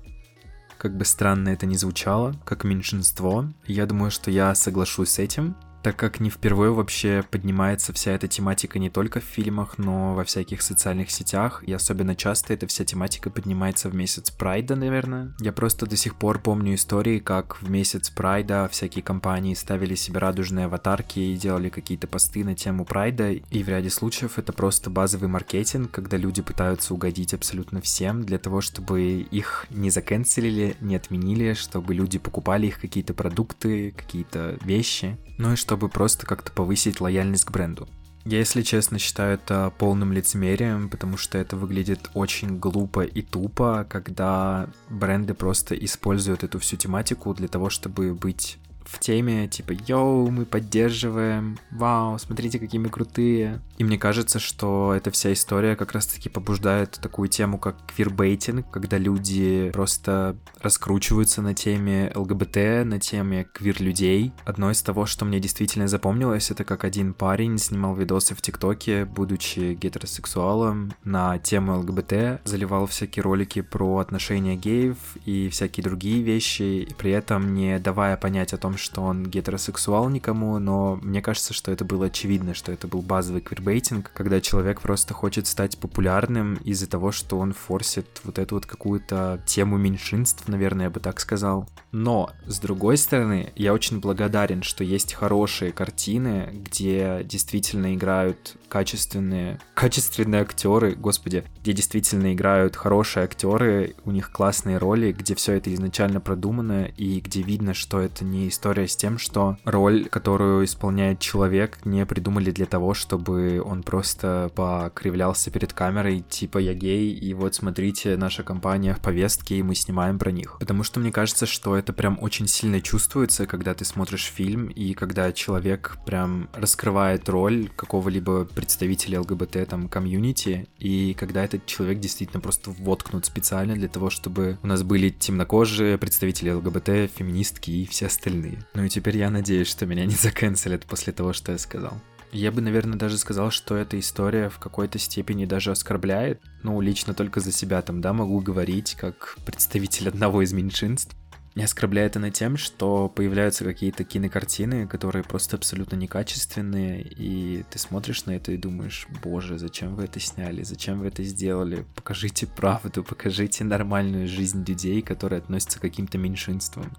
Как 0.79 0.97
бы 0.97 1.05
странно 1.05 1.49
это 1.49 1.67
ни 1.67 1.75
звучало, 1.75 2.37
как 2.45 2.63
меньшинство, 2.63 3.47
я 3.67 3.85
думаю, 3.85 4.13
что 4.13 4.31
я 4.31 4.55
соглашусь 4.55 5.11
с 5.11 5.19
этим, 5.19 5.57
так 5.83 5.97
как 5.97 6.21
не 6.21 6.31
впервые 6.31 6.73
вообще 6.73 7.25
поднимается 7.31 7.93
вся 7.93 8.13
эта 8.13 8.29
тематика 8.29 8.79
не 8.79 8.91
только 8.91 9.21
в 9.21 9.25
фильмах, 9.25 9.79
но 9.79 10.15
во 10.15 10.25
всяких 10.25 10.63
социальных 10.63 11.11
сетях, 11.11 11.63
и 11.67 11.73
особенно 11.73 12.15
часто 12.15 12.55
эта 12.55 12.67
вся 12.67 12.85
тематика 12.85 13.31
поднимается 13.31 13.89
в 13.89 13.95
месяц 13.95 14.31
Прайда, 14.31 14.77
наверное. 14.77 15.35
Я 15.41 15.53
просто 15.53 15.87
до 15.87 15.97
сих 15.97 16.17
пор 16.17 16.41
помню 16.41 16.75
истории, 16.75 17.19
как 17.19 17.61
в 17.63 17.71
месяц 17.71 18.11
Прайда 18.11 18.69
всякие 18.71 19.03
компании 19.03 19.55
ставили 19.55 19.95
себе 19.95 20.19
радужные 20.19 20.67
аватарки 20.67 21.21
и 21.21 21.37
делали 21.37 21.69
какие-то 21.69 22.07
посты 22.07 22.45
на 22.45 22.55
тему 22.55 22.85
Прайда, 22.85 23.33
и 23.33 23.63
в 23.63 23.69
ряде 23.69 23.91
случаев 23.91 24.39
это 24.39 24.53
просто 24.53 24.91
базовый 24.91 25.29
маркетинг, 25.29 25.91
когда 25.91 26.17
люди 26.17 26.43
пытаются 26.43 26.95
угодить 26.95 27.35
абсолютно 27.35 27.81
всем 27.81 28.25
для 28.25 28.39
того, 28.39 28.61
чтобы 28.61 29.27
их 29.31 29.67
не 29.71 29.91
заканцелили, 29.91 30.77
не 30.81 30.97
отменили, 30.97 31.55
чтобы 31.55 31.95
люди 31.95 32.19
покупали 32.19 32.67
их 32.67 32.81
какие-то 32.81 33.15
продукты, 33.15 33.93
какие-то 33.93 34.59
вещи. 34.63 35.17
Ну 35.39 35.53
и 35.53 35.57
чтобы 35.57 35.89
просто 35.89 36.27
как-то 36.27 36.53
повысить 36.53 37.01
лояльность 37.01 37.45
к 37.45 37.51
бренду. 37.51 37.89
Я, 38.25 38.39
если 38.39 38.61
честно, 38.63 38.99
считаю 38.99 39.35
это 39.35 39.73
полным 39.79 40.13
лицемерием, 40.13 40.91
потому 40.91 41.17
что 41.17 41.39
это 41.39 41.57
выглядит 41.57 42.11
очень 42.13 42.59
глупо 42.59 43.01
и 43.03 43.23
тупо, 43.23 43.87
когда 43.89 44.69
бренды 44.91 45.33
просто 45.33 45.75
используют 45.75 46.45
эту 46.45 46.59
всю 46.59 46.77
тематику 46.77 47.33
для 47.33 47.49
того, 47.49 47.71
чтобы 47.71 48.15
быть 48.15 48.59
в 48.91 48.99
теме, 48.99 49.49
типа, 49.49 49.73
йоу, 49.87 50.31
мы 50.31 50.47
поддерживаем, 50.47 51.59
вау, 51.71 52.19
смотрите, 52.19 52.59
какие 52.59 52.81
мы 52.81 52.89
крутые. 52.89 53.61
И 53.77 53.85
мне 53.85 53.99
кажется, 53.99 54.39
что 54.39 54.95
эта 54.97 55.11
вся 55.11 55.33
история 55.33 55.77
как 55.77 55.93
раз-таки 55.93 56.29
побуждает 56.29 56.93
такую 56.93 57.29
тему, 57.29 57.59
как 57.59 57.77
квирбейтинг, 57.95 58.71
когда 58.71 58.97
люди 58.97 59.71
просто 59.73 60.37
раскручиваются 60.61 61.43
на 61.43 61.55
теме 61.55 62.11
ЛГБТ, 62.15 62.85
на 62.85 62.99
теме 62.99 63.45
квир-людей. 63.45 64.33
Одно 64.45 64.71
из 64.71 64.81
того, 64.83 65.05
что 65.05 65.25
мне 65.25 65.39
действительно 65.39 65.87
запомнилось, 65.87 66.51
это 66.51 66.65
как 66.65 66.85
один 66.85 67.13
парень 67.13 67.59
снимал 67.59 67.95
видосы 67.95 68.35
в 68.35 68.41
ТикТоке, 68.41 69.05
будучи 69.05 69.75
гетеросексуалом, 69.75 70.93
на 71.05 71.39
тему 71.39 71.79
ЛГБТ, 71.79 72.41
заливал 72.45 72.87
всякие 72.87 73.23
ролики 73.23 73.61
про 73.61 73.99
отношения 73.99 74.57
геев 74.57 74.97
и 75.27 75.49
всякие 75.51 75.85
другие 75.85 76.23
вещи, 76.23 76.89
при 76.97 77.11
этом 77.11 77.55
не 77.55 77.79
давая 77.79 78.17
понять 78.17 78.53
о 78.53 78.57
том, 78.57 78.78
что 78.79 79.03
он 79.03 79.25
гетеросексуал 79.25 80.09
никому, 80.09 80.59
но 80.59 80.97
мне 81.03 81.21
кажется, 81.21 81.53
что 81.53 81.71
это 81.71 81.85
было 81.85 82.07
очевидно, 82.07 82.55
что 82.55 82.73
это 82.73 82.89
был 82.89 83.03
базовый 83.03 83.41
квирбейтинг, 83.41 84.11
когда 84.13 84.41
человек 84.41 84.81
просто 84.81 85.15
хочет 85.15 85.47
стать 85.47 85.79
популярным 85.79 86.55
из-за 86.65 86.89
того, 86.89 87.13
что 87.13 87.39
он 87.39 87.53
форсит 87.53 88.07
вот 88.25 88.39
эту 88.39 88.55
вот 88.55 88.67
какую-то 88.67 89.43
тему 89.47 89.77
меньшинств, 89.77 90.49
наверное, 90.49 90.87
я 90.87 90.91
бы 90.91 91.01
так 91.01 91.21
сказал. 91.21 91.69
Но, 91.91 92.31
с 92.47 92.59
другой 92.59 92.97
стороны, 92.97 93.53
я 93.57 93.73
очень 93.73 94.01
благодарен, 94.01 94.63
что 94.63 94.85
есть 94.85 95.15
хорошие 95.15 95.73
картины, 95.73 96.51
где 96.53 97.23
действительно 97.25 97.95
играют 97.95 98.57
качественные, 98.69 99.59
качественные 99.75 100.43
актеры, 100.43 100.95
господи, 100.95 101.45
где 101.63 101.73
действительно 101.73 102.35
играют 102.35 102.77
хорошие 102.77 103.25
актеры, 103.25 103.95
у 104.05 104.11
них 104.11 104.31
классные 104.31 104.79
роли, 104.79 105.13
где 105.13 105.35
все 105.35 105.55
это 105.55 105.75
изначально 105.75 106.21
продумано 106.21 106.85
и 106.97 107.21
где 107.21 107.43
видно, 107.43 107.75
что 107.75 108.01
это 108.01 108.25
не 108.25 108.49
история 108.49 108.68
история 108.69 108.87
с 108.87 108.97
тем, 108.97 109.17
что 109.17 109.57
роль, 109.65 110.05
которую 110.11 110.67
исполняет 110.67 111.21
человек, 111.21 111.79
не 111.87 112.05
придумали 112.05 112.51
для 112.51 112.67
того, 112.67 112.93
чтобы 112.93 113.63
он 113.65 113.83
просто 113.83 114.51
покривлялся 114.55 115.51
перед 115.51 115.73
камерой, 115.73 116.23
типа 116.29 116.59
я 116.59 116.75
гей, 116.75 117.15
и 117.15 117.33
вот 117.33 117.55
смотрите, 117.55 118.19
наша 118.19 118.43
компания 118.43 118.93
в 118.93 119.01
повестке, 119.01 119.57
и 119.57 119.63
мы 119.63 119.75
снимаем 119.75 120.19
про 120.19 120.31
них. 120.31 120.59
Потому 120.61 120.83
что 120.83 121.01
мне 121.01 121.11
кажется, 121.11 121.47
что 121.47 121.77
это 121.77 121.95
прям 121.95 122.19
очень 122.21 122.47
сильно 122.47 122.83
чувствуется, 122.83 123.47
когда 123.47 123.73
ты 123.73 123.87
смотришь 123.87 124.25
фильм, 124.25 124.69
и 124.69 124.93
когда 124.93 125.33
человек 125.33 125.97
прям 126.05 126.51
раскрывает 126.53 127.27
роль 127.31 127.71
какого-либо 127.75 128.45
представителя 128.45 129.21
ЛГБТ, 129.21 129.67
там, 129.67 129.89
комьюнити, 129.89 130.69
и 130.79 131.15
когда 131.19 131.43
этот 131.43 131.65
человек 131.65 132.01
действительно 132.01 132.41
просто 132.41 132.71
воткнут 132.79 133.25
специально 133.25 133.75
для 133.75 133.89
того, 133.89 134.11
чтобы 134.11 134.59
у 134.63 134.67
нас 134.67 134.83
были 134.83 135.09
темнокожие 135.09 135.97
представители 135.97 136.51
ЛГБТ, 136.51 137.11
феминистки 137.17 137.71
и 137.71 137.87
все 137.87 138.07
остальные 138.07 138.58
Ну 138.75 138.85
и 138.85 138.89
теперь 138.89 139.17
я 139.17 139.31
надеюсь, 139.31 139.69
что 139.69 139.87
меня 139.87 140.05
не 140.05 140.15
заканцелят 140.15 140.87
после 140.87 141.13
того, 141.13 141.33
что 141.33 141.53
я 141.53 141.59
сказал. 141.59 142.01
Я 142.31 142.53
бы, 142.53 142.61
наверное, 142.61 142.99
даже 142.99 143.17
сказал, 143.17 143.51
что 143.51 143.75
эта 143.75 143.99
история 143.99 144.51
в 144.51 144.59
какой-то 144.59 144.99
степени 144.99 145.47
даже 145.47 145.71
оскорбляет. 145.71 146.43
Ну, 146.63 146.79
лично 146.81 147.15
только 147.15 147.41
за 147.41 147.53
себя 147.53 147.81
там, 147.81 148.03
да, 148.03 148.13
могу 148.13 148.41
говорить, 148.41 148.97
как 149.01 149.39
представитель 149.47 150.09
одного 150.09 150.43
из 150.43 150.53
меньшинств. 150.53 151.17
Меня 151.55 151.65
оскорбляет 151.65 152.17
она 152.17 152.31
тем, 152.31 152.57
что 152.57 153.09
появляются 153.09 153.65
какие-то 153.65 154.05
кинокартины, 154.05 154.87
которые 154.87 155.25
просто 155.25 155.57
абсолютно 155.57 155.97
некачественные, 155.97 157.03
и 157.03 157.65
ты 157.69 157.79
смотришь 157.81 158.27
на 158.27 158.33
это 158.33 158.53
и 158.53 158.57
думаешь, 158.57 159.09
боже, 159.25 159.59
зачем 159.59 159.97
вы 159.97 160.05
это 160.05 160.21
сняли, 160.21 160.63
зачем 160.63 161.01
вы 161.01 161.09
это 161.09 161.25
сделали, 161.25 161.85
покажите 161.97 162.47
правду, 162.47 163.03
покажите 163.03 163.65
нормальную 163.65 164.29
жизнь 164.29 164.65
людей, 164.65 165.03
которые 165.03 165.39
относятся 165.39 165.79
к 165.79 165.83
каким-то 165.83 166.17
меньшинствам. 166.17 166.93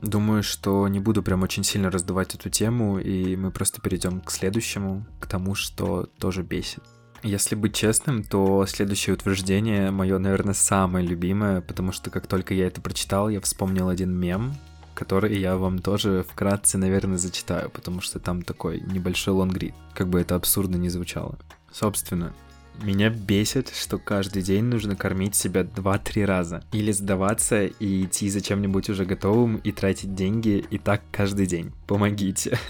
Думаю, 0.00 0.42
что 0.42 0.86
не 0.86 1.00
буду 1.00 1.22
прям 1.22 1.42
очень 1.42 1.64
сильно 1.64 1.90
раздувать 1.90 2.34
эту 2.34 2.50
тему, 2.50 2.98
и 2.98 3.34
мы 3.36 3.50
просто 3.50 3.80
перейдем 3.80 4.20
к 4.20 4.30
следующему, 4.30 5.04
к 5.18 5.26
тому, 5.26 5.54
что 5.54 6.08
тоже 6.18 6.42
бесит. 6.42 6.82
Если 7.24 7.56
быть 7.56 7.74
честным, 7.74 8.22
то 8.22 8.64
следующее 8.66 9.14
утверждение 9.14 9.90
мое, 9.90 10.18
наверное, 10.18 10.54
самое 10.54 11.04
любимое, 11.04 11.60
потому 11.60 11.90
что 11.90 12.10
как 12.10 12.28
только 12.28 12.54
я 12.54 12.68
это 12.68 12.80
прочитал, 12.80 13.28
я 13.28 13.40
вспомнил 13.40 13.88
один 13.88 14.12
мем, 14.12 14.54
который 14.94 15.36
я 15.38 15.56
вам 15.56 15.80
тоже 15.80 16.24
вкратце, 16.28 16.78
наверное, 16.78 17.18
зачитаю, 17.18 17.70
потому 17.70 18.00
что 18.00 18.20
там 18.20 18.42
такой 18.42 18.80
небольшой 18.80 19.34
лонгрид, 19.34 19.74
как 19.94 20.08
бы 20.08 20.20
это 20.20 20.36
абсурдно 20.36 20.76
не 20.76 20.90
звучало. 20.90 21.38
Собственно, 21.72 22.34
меня 22.82 23.10
бесит, 23.10 23.72
что 23.74 23.98
каждый 23.98 24.42
день 24.42 24.64
нужно 24.64 24.96
кормить 24.96 25.34
себя 25.34 25.62
2-3 25.62 26.24
раза. 26.24 26.64
Или 26.72 26.92
сдаваться 26.92 27.66
и 27.66 28.04
идти 28.04 28.28
за 28.28 28.40
чем-нибудь 28.40 28.90
уже 28.90 29.04
готовым 29.04 29.56
и 29.56 29.72
тратить 29.72 30.14
деньги 30.14 30.64
и 30.70 30.78
так 30.78 31.02
каждый 31.10 31.46
день. 31.46 31.72
Помогите. 31.86 32.58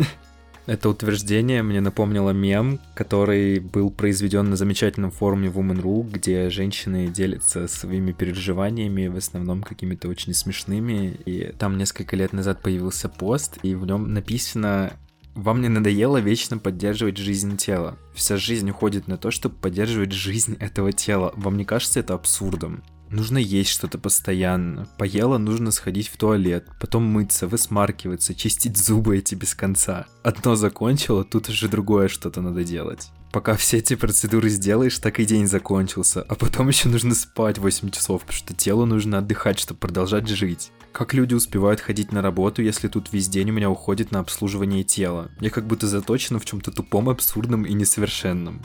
Это 0.69 0.91
утверждение 0.91 1.63
мне 1.63 1.81
напомнило 1.81 2.31
мем, 2.31 2.79
который 2.95 3.59
был 3.59 3.91
произведен 3.91 4.51
на 4.51 4.57
замечательном 4.57 5.11
форуме 5.11 5.49
Woman.ru, 5.49 6.07
где 6.11 6.51
женщины 6.51 7.07
делятся 7.07 7.67
своими 7.69 8.13
переживаниями, 8.13 9.07
в 9.07 9.17
основном 9.17 9.63
какими-то 9.63 10.09
очень 10.09 10.35
смешными. 10.35 11.19
И 11.25 11.55
там 11.59 11.79
несколько 11.79 12.17
лет 12.17 12.35
назад 12.35 12.61
появился 12.61 13.09
пост, 13.09 13.57
и 13.63 13.75
в 13.75 13.87
нем 13.87 14.13
написано 14.13 14.93
вам 15.39 15.63
не 15.63 15.69
надоело 15.69 16.19
вечно 16.19 16.59
поддерживать 16.59 17.17
жизнь 17.17 17.57
тела. 17.57 17.97
Вся 18.13 18.37
жизнь 18.37 18.69
уходит 18.71 19.07
на 19.07 19.17
то, 19.17 19.31
чтобы 19.31 19.55
поддерживать 19.55 20.13
жизнь 20.13 20.57
этого 20.59 20.93
тела. 20.93 21.33
Вам 21.37 21.57
не 21.57 21.65
кажется 21.65 22.01
это 22.01 22.15
абсурдом? 22.15 22.83
Нужно 23.09 23.39
есть 23.39 23.71
что-то 23.71 23.99
постоянно. 23.99 24.89
Поела, 24.99 25.39
нужно 25.39 25.71
сходить 25.71 26.09
в 26.09 26.17
туалет, 26.17 26.67
потом 26.81 27.05
мыться, 27.05 27.47
высмаркиваться, 27.47 28.35
чистить 28.35 28.77
зубы 28.77 29.17
эти 29.17 29.37
без 29.37 29.55
конца. 29.55 30.07
Одно 30.25 30.57
закончила, 30.57 31.25
тут 31.25 31.49
уже 31.49 31.69
другое 31.69 32.09
что-то 32.09 32.43
надо 32.43 32.65
делать. 32.65 33.11
Пока 33.33 33.55
все 33.57 33.79
эти 33.79 33.95
процедуры 33.95 34.49
сделаешь, 34.49 34.99
так 34.99 35.21
и 35.21 35.25
день 35.25 35.47
закончился. 35.47 36.23
А 36.23 36.35
потом 36.35 36.69
еще 36.69 36.89
нужно 36.89 37.15
спать 37.15 37.59
8 37.59 37.91
часов, 37.91 38.23
потому 38.23 38.37
что 38.37 38.55
телу 38.55 38.87
нужно 38.87 39.19
отдыхать, 39.19 39.61
чтобы 39.61 39.79
продолжать 39.79 40.29
жить. 40.29 40.73
Как 40.99 41.15
люди 41.15 41.33
успевают 41.33 41.81
ходить 41.81 42.11
на 42.11 42.23
работу, 42.23 42.61
если 42.61 42.89
тут 42.89 43.13
весь 43.13 43.29
день 43.29 43.51
у 43.51 43.53
меня 43.53 43.71
уходит 43.71 44.11
на 44.11 44.19
обслуживание 44.19 44.83
тела? 44.83 45.31
Я 45.39 45.49
как 45.49 45.65
будто 45.65 45.87
заточена 45.87 46.41
в 46.41 46.45
чем-то 46.45 46.73
тупом, 46.73 47.09
абсурдном 47.09 47.63
и 47.63 47.73
несовершенном. 47.73 48.61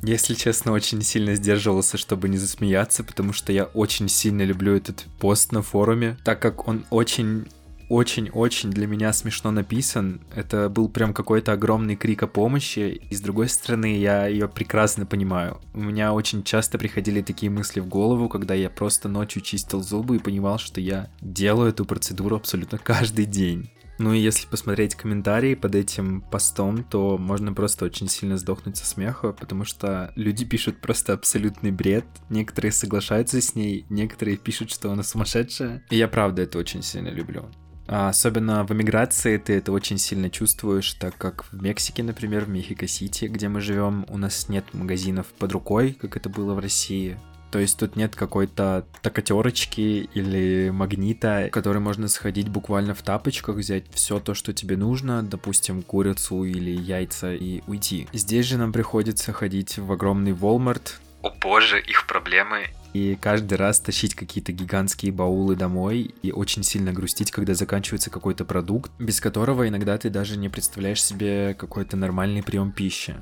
Если 0.00 0.34
честно, 0.34 0.70
очень 0.70 1.02
сильно 1.02 1.34
сдерживался, 1.34 1.98
чтобы 1.98 2.28
не 2.28 2.38
засмеяться, 2.38 3.02
потому 3.02 3.32
что 3.32 3.52
я 3.52 3.64
очень 3.64 4.08
сильно 4.08 4.42
люблю 4.42 4.76
этот 4.76 5.06
пост 5.18 5.50
на 5.50 5.62
форуме, 5.62 6.16
так 6.22 6.40
как 6.40 6.68
он 6.68 6.84
очень 6.90 7.48
очень-очень 7.88 8.70
для 8.70 8.86
меня 8.86 9.12
смешно 9.12 9.50
написан. 9.50 10.20
Это 10.34 10.68
был 10.68 10.88
прям 10.88 11.14
какой-то 11.14 11.52
огромный 11.52 11.96
крик 11.96 12.22
о 12.22 12.26
помощи, 12.26 13.00
и 13.10 13.14
с 13.14 13.20
другой 13.20 13.48
стороны, 13.48 13.96
я 13.98 14.26
ее 14.26 14.48
прекрасно 14.48 15.06
понимаю. 15.06 15.60
У 15.74 15.80
меня 15.80 16.12
очень 16.12 16.42
часто 16.42 16.78
приходили 16.78 17.22
такие 17.22 17.50
мысли 17.50 17.80
в 17.80 17.86
голову, 17.86 18.28
когда 18.28 18.54
я 18.54 18.70
просто 18.70 19.08
ночью 19.08 19.42
чистил 19.42 19.82
зубы 19.82 20.16
и 20.16 20.20
понимал, 20.20 20.58
что 20.58 20.80
я 20.80 21.10
делаю 21.20 21.70
эту 21.70 21.84
процедуру 21.84 22.36
абсолютно 22.36 22.78
каждый 22.78 23.26
день. 23.26 23.70
Ну 23.98 24.12
и 24.12 24.18
если 24.18 24.46
посмотреть 24.46 24.94
комментарии 24.94 25.54
под 25.54 25.74
этим 25.74 26.20
постом, 26.20 26.84
то 26.84 27.16
можно 27.16 27.54
просто 27.54 27.86
очень 27.86 28.08
сильно 28.08 28.36
сдохнуть 28.36 28.76
со 28.76 28.86
смеха, 28.86 29.32
потому 29.32 29.64
что 29.64 30.12
люди 30.16 30.44
пишут 30.44 30.80
просто 30.82 31.14
абсолютный 31.14 31.70
бред. 31.70 32.04
Некоторые 32.28 32.72
соглашаются 32.72 33.40
с 33.40 33.54
ней, 33.54 33.86
некоторые 33.88 34.36
пишут, 34.36 34.70
что 34.70 34.92
она 34.92 35.02
сумасшедшая. 35.02 35.82
И 35.90 35.96
я 35.96 36.08
правда 36.08 36.42
это 36.42 36.58
очень 36.58 36.82
сильно 36.82 37.08
люблю. 37.08 37.46
А 37.88 38.08
особенно 38.08 38.64
в 38.64 38.72
эмиграции 38.72 39.36
ты 39.36 39.54
это 39.54 39.72
очень 39.72 39.98
сильно 39.98 40.30
чувствуешь, 40.30 40.92
так 40.94 41.16
как 41.16 41.44
в 41.52 41.62
Мексике, 41.62 42.02
например, 42.02 42.44
в 42.44 42.48
Мехико-Сити, 42.48 43.26
где 43.26 43.48
мы 43.48 43.60
живем, 43.60 44.04
у 44.08 44.18
нас 44.18 44.48
нет 44.48 44.64
магазинов 44.72 45.26
под 45.38 45.52
рукой, 45.52 45.92
как 45.92 46.16
это 46.16 46.28
было 46.28 46.54
в 46.54 46.58
России. 46.58 47.16
То 47.50 47.60
есть 47.60 47.78
тут 47.78 47.96
нет 47.96 48.16
какой-то 48.16 48.86
токотерочки 49.02 50.10
или 50.12 50.70
магнита, 50.70 51.48
который 51.52 51.80
можно 51.80 52.08
сходить 52.08 52.48
буквально 52.48 52.94
в 52.94 53.02
тапочках, 53.02 53.56
взять 53.56 53.84
все 53.92 54.18
то, 54.18 54.34
что 54.34 54.52
тебе 54.52 54.76
нужно, 54.76 55.22
допустим, 55.22 55.82
курицу 55.82 56.44
или 56.44 56.70
яйца 56.70 57.32
и 57.32 57.62
уйти. 57.66 58.08
Здесь 58.12 58.46
же 58.46 58.58
нам 58.58 58.72
приходится 58.72 59.32
ходить 59.32 59.78
в 59.78 59.92
огромный 59.92 60.32
Walmart. 60.32 60.94
О 61.22 61.30
боже, 61.30 61.80
их 61.80 62.06
проблемы. 62.06 62.66
И 62.96 63.18
каждый 63.20 63.58
раз 63.58 63.78
тащить 63.78 64.14
какие-то 64.14 64.52
гигантские 64.52 65.12
баулы 65.12 65.54
домой 65.54 66.14
и 66.22 66.32
очень 66.32 66.62
сильно 66.62 66.94
грустить, 66.94 67.30
когда 67.30 67.52
заканчивается 67.52 68.08
какой-то 68.08 68.46
продукт, 68.46 68.90
без 68.98 69.20
которого 69.20 69.68
иногда 69.68 69.98
ты 69.98 70.08
даже 70.08 70.38
не 70.38 70.48
представляешь 70.48 71.04
себе 71.04 71.52
какой-то 71.52 71.98
нормальный 71.98 72.42
прием 72.42 72.72
пищи. 72.72 73.16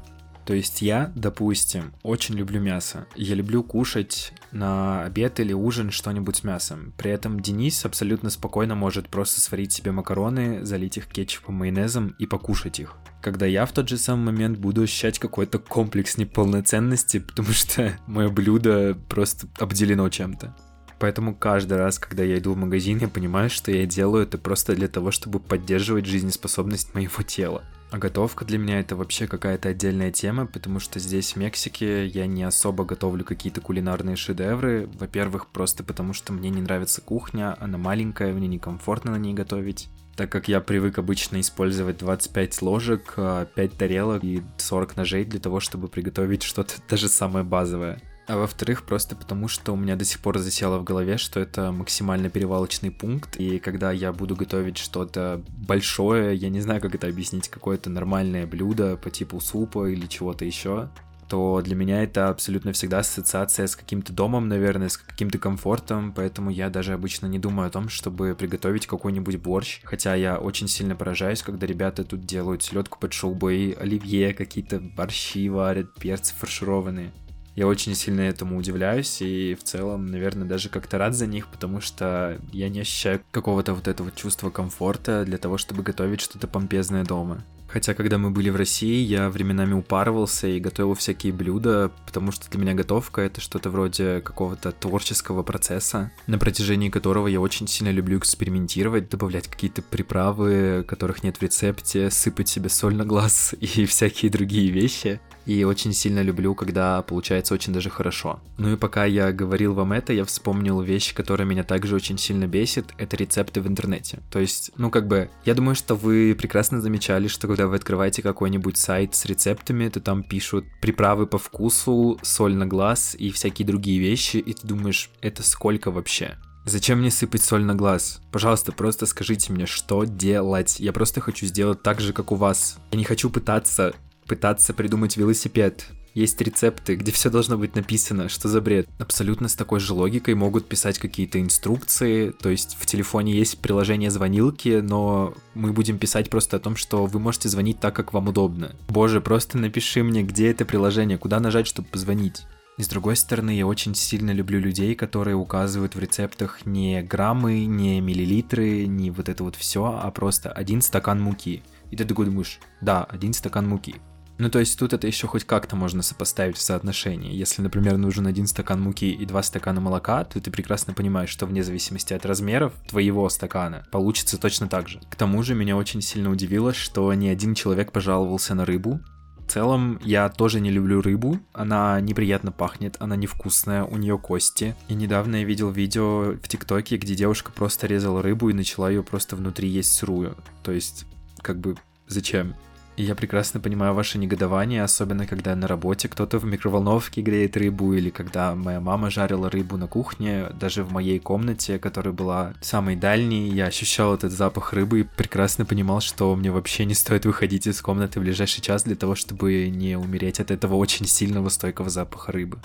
То 0.45 0.53
есть 0.53 0.83
я, 0.83 1.11
допустим, 1.15 1.95
очень 2.03 2.35
люблю 2.35 2.61
мясо. 2.61 3.07
Я 3.17 3.35
люблю 3.35 3.63
кушать 3.63 4.33
на 4.53 5.03
обед 5.05 5.41
или 5.41 5.53
ужин 5.53 5.91
что-нибудь 5.91 6.37
с 6.37 6.45
мясом. 6.45 6.93
При 6.99 7.11
этом 7.11 7.41
Денис 7.41 7.85
абсолютно 7.85 8.29
спокойно 8.31 8.75
может 8.75 9.09
просто 9.09 9.41
сварить 9.41 9.73
себе 9.73 9.93
макароны, 9.93 10.65
залить 10.65 10.99
их 10.99 11.07
кетчупом, 11.07 11.57
майонезом 11.57 12.15
и 12.19 12.27
покушать 12.27 12.79
их. 12.79 12.97
Когда 13.23 13.47
я 13.47 13.65
в 13.65 13.73
тот 13.73 13.89
же 13.89 13.97
самый 13.97 14.33
момент 14.33 14.59
буду 14.59 14.83
ощущать 14.83 15.19
какой-то 15.19 15.59
комплекс 15.59 16.19
неполноценности, 16.19 17.21
потому 17.21 17.49
что 17.53 17.99
мое 18.07 18.29
блюдо 18.29 18.99
просто 19.09 19.47
обделено 19.59 20.11
чем-то. 20.11 20.55
Поэтому 20.99 21.35
каждый 21.35 21.79
раз, 21.79 21.99
когда 21.99 22.23
я 22.23 22.39
иду 22.39 22.53
в 22.53 22.57
магазин, 22.57 22.99
я 22.99 23.09
понимаю, 23.09 23.51
что 23.51 23.73
я 23.73 23.85
делаю 23.87 24.25
это 24.25 24.39
просто 24.39 24.75
для 24.75 24.89
того, 24.89 25.11
чтобы 25.11 25.41
поддерживать 25.41 26.07
жизнеспособность 26.07 26.95
моего 26.95 27.23
тела. 27.23 27.65
А 27.95 27.99
готовка 27.99 28.45
для 28.45 28.59
меня 28.59 28.81
это 28.81 28.97
вообще 28.97 29.29
какая-то 29.29 29.69
отдельная 29.69 30.11
тема, 30.11 30.47
потому 30.47 30.81
что 30.81 30.99
здесь, 30.99 31.35
в 31.35 31.37
Мексике, 31.37 32.09
я 32.09 32.27
не 32.27 32.43
особо 32.43 32.85
готовлю 32.85 33.25
какие-то 33.25 33.61
кулинарные 33.61 34.17
шедевры. 34.17 34.91
Во-первых, 34.99 35.47
просто 35.47 35.85
потому 35.85 36.13
что 36.13 36.33
мне 36.33 36.51
не 36.51 36.61
нравится 36.61 37.01
кухня, 37.01 37.57
она 37.61 37.79
маленькая, 37.79 38.33
мне 38.33 38.49
некомфортно 38.49 39.13
на 39.13 39.17
ней 39.17 39.33
готовить. 39.33 39.91
Так 40.17 40.29
как 40.29 40.49
я 40.49 40.61
привык 40.61 40.99
обычно 40.99 41.41
использовать 41.41 41.99
25 41.99 42.63
ложек, 42.63 43.15
5 43.15 43.17
а, 43.17 43.47
тарелок 43.79 44.25
и 44.25 44.43
40 44.57 44.97
ножей 44.97 45.25
для 45.25 45.39
того, 45.39 45.61
чтобы 45.61 45.87
приготовить 45.87 46.43
что-то 46.43 46.75
даже 46.91 47.09
самое 47.09 47.45
базовое. 47.45 48.01
А 48.27 48.39
во-вторых, 48.39 48.85
просто 48.85 49.17
потому, 49.17 49.49
что 49.49 49.73
у 49.73 49.77
меня 49.77 49.97
до 49.97 50.05
сих 50.05 50.21
пор 50.21 50.39
засело 50.39 50.79
в 50.79 50.85
голове, 50.85 51.19
что 51.19 51.41
это 51.41 51.73
максимально 51.73 52.31
перевалочный 52.31 52.91
пункт, 52.91 53.37
и 53.37 53.59
когда 53.59 53.93
я 53.93 54.13
буду 54.13 54.35
готовить 54.35 54.79
что-то 54.79 55.43
большое, 55.49 56.35
я 56.35 56.49
не 56.49 56.61
знаю, 56.61 56.81
как 56.81 56.95
это 56.95 57.07
объяснить, 57.07 57.49
какое-то 57.49 57.91
нормальное 57.91 58.47
блюдо 58.47 58.97
по 58.97 59.11
типу 59.11 59.41
супа 59.41 59.91
или 59.91 60.07
чего-то 60.07 60.47
еще, 60.47 60.89
то 61.29 61.61
для 61.63 61.75
меня 61.75 62.03
это 62.03 62.29
абсолютно 62.29 62.73
всегда 62.73 63.01
ассоциация 63.01 63.67
с 63.67 63.77
каким-то 63.77 64.13
домом, 64.13 64.49
наверное, 64.49 64.89
с 64.89 64.97
каким-то 64.97 65.39
комфортом, 65.39 66.13
поэтому 66.13 66.49
я 66.49 66.71
даже 66.71 66.95
обычно 66.95 67.27
не 67.27 67.39
думаю 67.39 67.67
о 67.67 67.71
том, 67.71 67.91
чтобы 67.91 68.35
приготовить 68.35 68.87
какой-нибудь 68.87 69.37
борщ, 69.37 69.81
хотя 69.85 70.15
я 70.15 70.39
очень 70.39 70.69
сильно 70.69 70.97
поражаюсь, 70.97 71.43
когда 71.43 71.67
ребята 71.67 72.05
тут 72.05 72.25
делают 72.25 72.63
селедку 72.63 72.99
под 72.99 73.13
шоу-бои, 73.13 73.73
оливье, 73.73 74.33
какие-то 74.33 74.81
борщи 74.81 75.49
варят, 75.51 75.95
перцы 75.95 76.35
фаршированные. 76.35 77.13
Я 77.55 77.69
очень 77.69 77.95
сильно 77.95 78.23
этому 78.23 78.59
удивляюсь 78.59 79.23
и 79.23 79.55
в 79.55 79.63
целом, 79.63 80.07
наверное, 80.07 80.47
даже 80.47 80.69
как-то 80.69 80.99
рад 80.99 81.15
за 81.15 81.27
них, 81.27 81.49
потому 81.49 81.81
что 81.81 82.41
я 82.53 82.69
не 82.69 82.81
ощущаю 82.81 83.21
какого-то 83.31 83.75
вот 83.75 83.87
этого 83.87 84.11
чувства 84.11 84.51
комфорта 84.51 85.25
для 85.25 85.39
того, 85.39 85.57
чтобы 85.57 85.83
готовить 85.85 86.21
что-то 86.21 86.49
помпезное 86.49 87.05
дома. 87.05 87.45
Хотя, 87.75 87.95
когда 87.95 88.19
мы 88.19 88.31
были 88.31 88.51
в 88.51 88.57
России, 88.57 89.03
я 89.05 89.29
временами 89.29 89.73
упарывался 89.73 90.47
и 90.47 90.61
готовил 90.61 90.95
всякие 90.95 91.33
блюда, 91.33 91.91
потому 92.07 92.31
что 92.31 92.49
для 92.49 92.61
меня 92.61 92.73
готовка— 92.73 93.21
это 93.23 93.41
что-то 93.41 93.69
вроде 93.69 94.21
какого-то 94.21 94.71
творческого 94.71 95.43
процесса, 95.43 96.13
на 96.29 96.39
протяжении 96.39 96.89
которого 96.89 97.27
я 97.27 97.41
очень 97.41 97.67
сильно 97.67 97.91
люблю 97.91 98.19
экспериментировать, 98.19 99.09
добавлять 99.09 99.49
какие-то 99.49 99.83
приправы, 99.83 100.85
которых 100.87 101.25
нет 101.25 101.39
в 101.39 101.43
рецепте, 101.43 102.13
сыпать 102.13 102.49
себе 102.49 102.69
соль 102.69 102.95
на 102.95 103.05
глаз 103.05 103.57
и 103.61 103.87
всякие 103.87 104.31
другие 104.31 104.71
вещи 104.71 105.21
и 105.47 105.65
очень 105.65 105.93
сильно 105.93 106.23
люблю, 106.23 106.55
когда 106.55 107.03
получается 107.03 107.55
очень 107.55 107.73
даже 107.73 107.91
хорошо. 107.91 108.41
Ну 108.59 108.73
и 108.73 108.77
пока 108.77 109.05
я 109.05 109.33
говорил 109.33 109.75
вам 109.75 109.93
это, 109.93 110.13
я 110.13 110.25
вспомнил 110.25 110.81
вещь, 110.81 111.15
которая 111.15 111.47
меня 111.47 111.65
также 111.65 111.97
очень 111.97 112.19
сильно 112.19 112.47
бесит, 112.47 112.93
это 112.99 113.17
рецепты 113.17 113.61
в 113.61 113.67
интернете. 113.67 114.21
То 114.31 114.39
есть, 114.39 114.71
ну 114.77 114.91
как 114.91 115.07
бы, 115.07 115.31
я 115.45 115.55
думаю, 115.55 115.75
что 115.75 115.95
вы 115.95 116.35
прекрасно 116.39 116.81
замечали, 116.81 117.29
что 117.29 117.47
когда 117.47 117.67
вы 117.67 117.77
открываете 117.77 118.23
какой-нибудь 118.23 118.77
сайт 118.77 119.15
с 119.15 119.25
рецептами, 119.27 119.89
то 119.89 120.01
там 120.01 120.23
пишут 120.23 120.65
приправы 120.81 121.27
по 121.27 121.39
вкусу, 121.39 122.19
соль 122.23 122.55
на 122.55 122.67
глаз 122.67 123.15
и 123.19 123.31
всякие 123.31 123.67
другие 123.67 123.99
вещи, 123.99 124.39
и 124.39 124.53
ты 124.53 124.67
думаешь, 124.67 125.11
это 125.21 125.43
сколько 125.43 125.91
вообще? 125.91 126.37
Зачем 126.67 127.01
мне 127.01 127.11
сыпать 127.11 127.43
соль 127.43 127.63
на 127.63 127.75
глаз? 127.75 128.23
Пожалуйста, 128.33 128.73
просто 128.73 129.05
скажите 129.05 129.53
мне, 129.53 129.67
что 129.67 130.05
делать. 130.05 130.81
Я 130.81 130.95
просто 130.95 131.21
хочу 131.21 131.45
сделать 131.45 131.83
так 131.83 132.01
же, 132.01 132.15
как 132.15 132.33
у 132.33 132.37
вас. 132.37 132.79
Я 132.91 132.99
не 132.99 133.05
хочу 133.05 133.29
пытаться, 133.29 133.93
пытаться 134.27 134.75
придумать 134.75 135.17
велосипед. 135.17 135.87
Есть 136.15 136.41
рецепты, 136.41 136.95
где 136.95 137.11
все 137.11 137.29
должно 137.29 137.59
быть 137.59 137.75
написано, 137.75 138.29
что 138.29 138.49
за 138.49 138.61
бред. 138.61 138.89
Абсолютно 139.01 139.49
с 139.49 139.57
такой 139.57 139.81
же 139.81 139.95
логикой 139.95 140.35
могут 140.35 140.69
писать 140.69 141.01
какие-то 141.01 141.41
инструкции, 141.41 142.31
то 142.31 142.49
есть 142.49 142.77
в 142.79 142.87
телефоне 142.87 143.35
есть 143.35 143.59
приложение 143.59 144.13
звонилки, 144.13 144.81
но 144.81 145.35
мы 145.55 145.73
будем 145.73 145.99
писать 145.99 146.31
просто 146.31 146.57
о 146.57 146.61
том, 146.61 146.77
что 146.77 147.07
вы 147.07 147.19
можете 147.19 147.49
звонить 147.49 147.81
так, 147.81 147.97
как 147.97 148.13
вам 148.13 148.29
удобно. 148.29 148.77
Боже, 148.89 149.21
просто 149.21 149.59
напиши 149.59 150.05
мне, 150.05 150.23
где 150.23 150.53
это 150.53 150.65
приложение, 150.65 151.19
куда 151.19 151.41
нажать, 151.41 151.67
чтобы 151.67 151.89
позвонить. 151.89 152.45
И 152.77 152.83
с 152.83 152.89
другой 152.89 153.17
стороны, 153.17 153.51
я 153.51 153.67
очень 153.67 153.95
сильно 153.95 154.31
люблю 154.33 154.61
людей, 154.61 154.95
которые 154.95 155.37
указывают 155.37 155.95
в 155.95 155.99
рецептах 155.99 156.65
не 156.65 157.03
граммы, 157.03 157.67
не 157.67 158.01
миллилитры, 158.01 158.87
не 158.87 159.11
вот 159.11 159.29
это 159.29 159.43
вот 159.45 159.57
все, 159.57 159.85
а 160.01 160.11
просто 160.13 160.51
один 160.51 160.81
стакан 160.81 161.21
муки. 161.21 161.63
И 161.91 161.97
ты 161.97 162.05
такой 162.05 162.27
думаешь, 162.27 162.59
да, 162.81 163.05
один 163.05 163.33
стакан 163.33 163.69
муки. 163.69 163.97
Ну, 164.39 164.51
то 164.51 164.59
есть 164.59 164.79
тут 164.79 164.93
это 164.93 165.07
еще 165.07 165.27
хоть 165.27 165.45
как-то 165.45 165.77
можно 165.77 166.03
сопоставить 166.03 166.57
в 166.57 166.61
соотношении. 166.61 167.35
Если, 167.35 167.63
например, 167.63 167.97
нужен 167.97 168.27
один 168.27 168.47
стакан 168.47 168.81
муки 168.81 169.13
и 169.13 169.27
два 169.27 169.43
стакана 169.43 169.81
молока, 169.81 170.25
то 170.25 170.41
ты 170.41 170.51
прекрасно 170.51 170.93
понимаешь, 170.93 171.31
что 171.31 171.47
вне 171.47 171.63
зависимости 171.63 172.13
от 172.15 172.27
размеров 172.27 172.73
твоего 172.89 173.29
стакана 173.29 173.87
получится 173.93 174.39
точно 174.39 174.69
так 174.69 174.89
же. 174.89 175.01
К 175.09 175.15
тому 175.15 175.43
же 175.43 175.55
меня 175.55 175.77
очень 175.77 176.03
сильно 176.03 176.31
удивило, 176.31 176.75
что 176.75 177.13
ни 177.15 177.29
один 177.29 177.55
человек 177.55 177.93
пожаловался 177.93 178.55
на 178.55 178.65
рыбу, 178.65 179.01
в 179.47 179.51
целом, 179.51 180.01
я 180.03 180.31
тоже 180.31 180.59
не 180.61 180.71
люблю 180.71 181.03
рыбу. 181.03 181.39
Она 181.53 182.01
неприятно 182.01 182.51
пахнет, 182.51 182.97
она 182.99 183.15
невкусная, 183.15 183.85
у 183.85 183.99
нее 183.99 184.19
кости. 184.19 184.75
И 184.89 184.95
недавно 184.95 185.37
я 185.37 185.45
видел 185.45 185.71
видео 185.71 186.33
в 186.33 186.49
ТикТоке, 186.49 186.97
где 186.97 187.15
девушка 187.15 187.53
просто 187.53 187.87
резала 187.87 188.23
рыбу 188.23 188.49
и 188.49 188.55
начала 188.55 188.89
ее 188.89 189.03
просто 189.03 189.37
внутри 189.37 189.69
есть 189.69 189.93
сырую. 189.93 190.35
То 190.63 190.73
есть, 190.73 191.05
как 191.43 191.61
бы, 191.61 191.77
зачем? 192.09 192.55
Я 192.97 193.17
прекрасно 193.17 193.59
понимаю 193.59 193.93
ваше 193.93 194.19
негодование, 194.19 194.85
особенно 194.85 195.27
когда 195.27 195.57
на 195.57 195.67
работе 195.67 196.09
кто-то 196.09 196.39
в 196.39 196.45
микроволновке 196.45 197.23
греет 197.23 197.57
рыбу, 197.57 197.93
или 197.93 198.09
когда 198.09 198.55
моя 198.55 198.81
мама 198.81 199.11
жарила 199.11 199.51
рыбу 199.51 199.77
на 199.77 199.89
кухне, 199.89 200.47
даже 200.61 200.85
в 200.85 200.93
моей 200.93 201.19
комнате, 201.19 201.81
которая 201.81 202.15
была 202.15 202.55
самой 202.61 202.95
дальней, 202.95 203.49
я 203.49 203.67
ощущал 203.67 204.15
этот 204.15 204.31
запах 204.31 204.73
рыбы 204.73 205.01
и 205.01 205.03
прекрасно 205.03 205.65
понимал, 205.65 206.01
что 206.01 206.37
мне 206.37 206.53
вообще 206.53 206.85
не 206.85 206.95
стоит 206.95 207.27
выходить 207.27 207.67
из 207.67 207.83
комнаты 207.83 208.21
в 208.21 208.23
ближайший 208.23 208.61
час 208.61 208.85
для 208.85 208.95
того, 208.95 209.17
чтобы 209.17 209.69
не 209.71 209.99
умереть 209.99 210.39
от 210.39 210.53
этого 210.53 210.77
очень 210.77 211.07
сильного 211.07 211.49
стойкого 211.49 211.91
запаха 211.91 212.31
рыбы. 212.31 212.61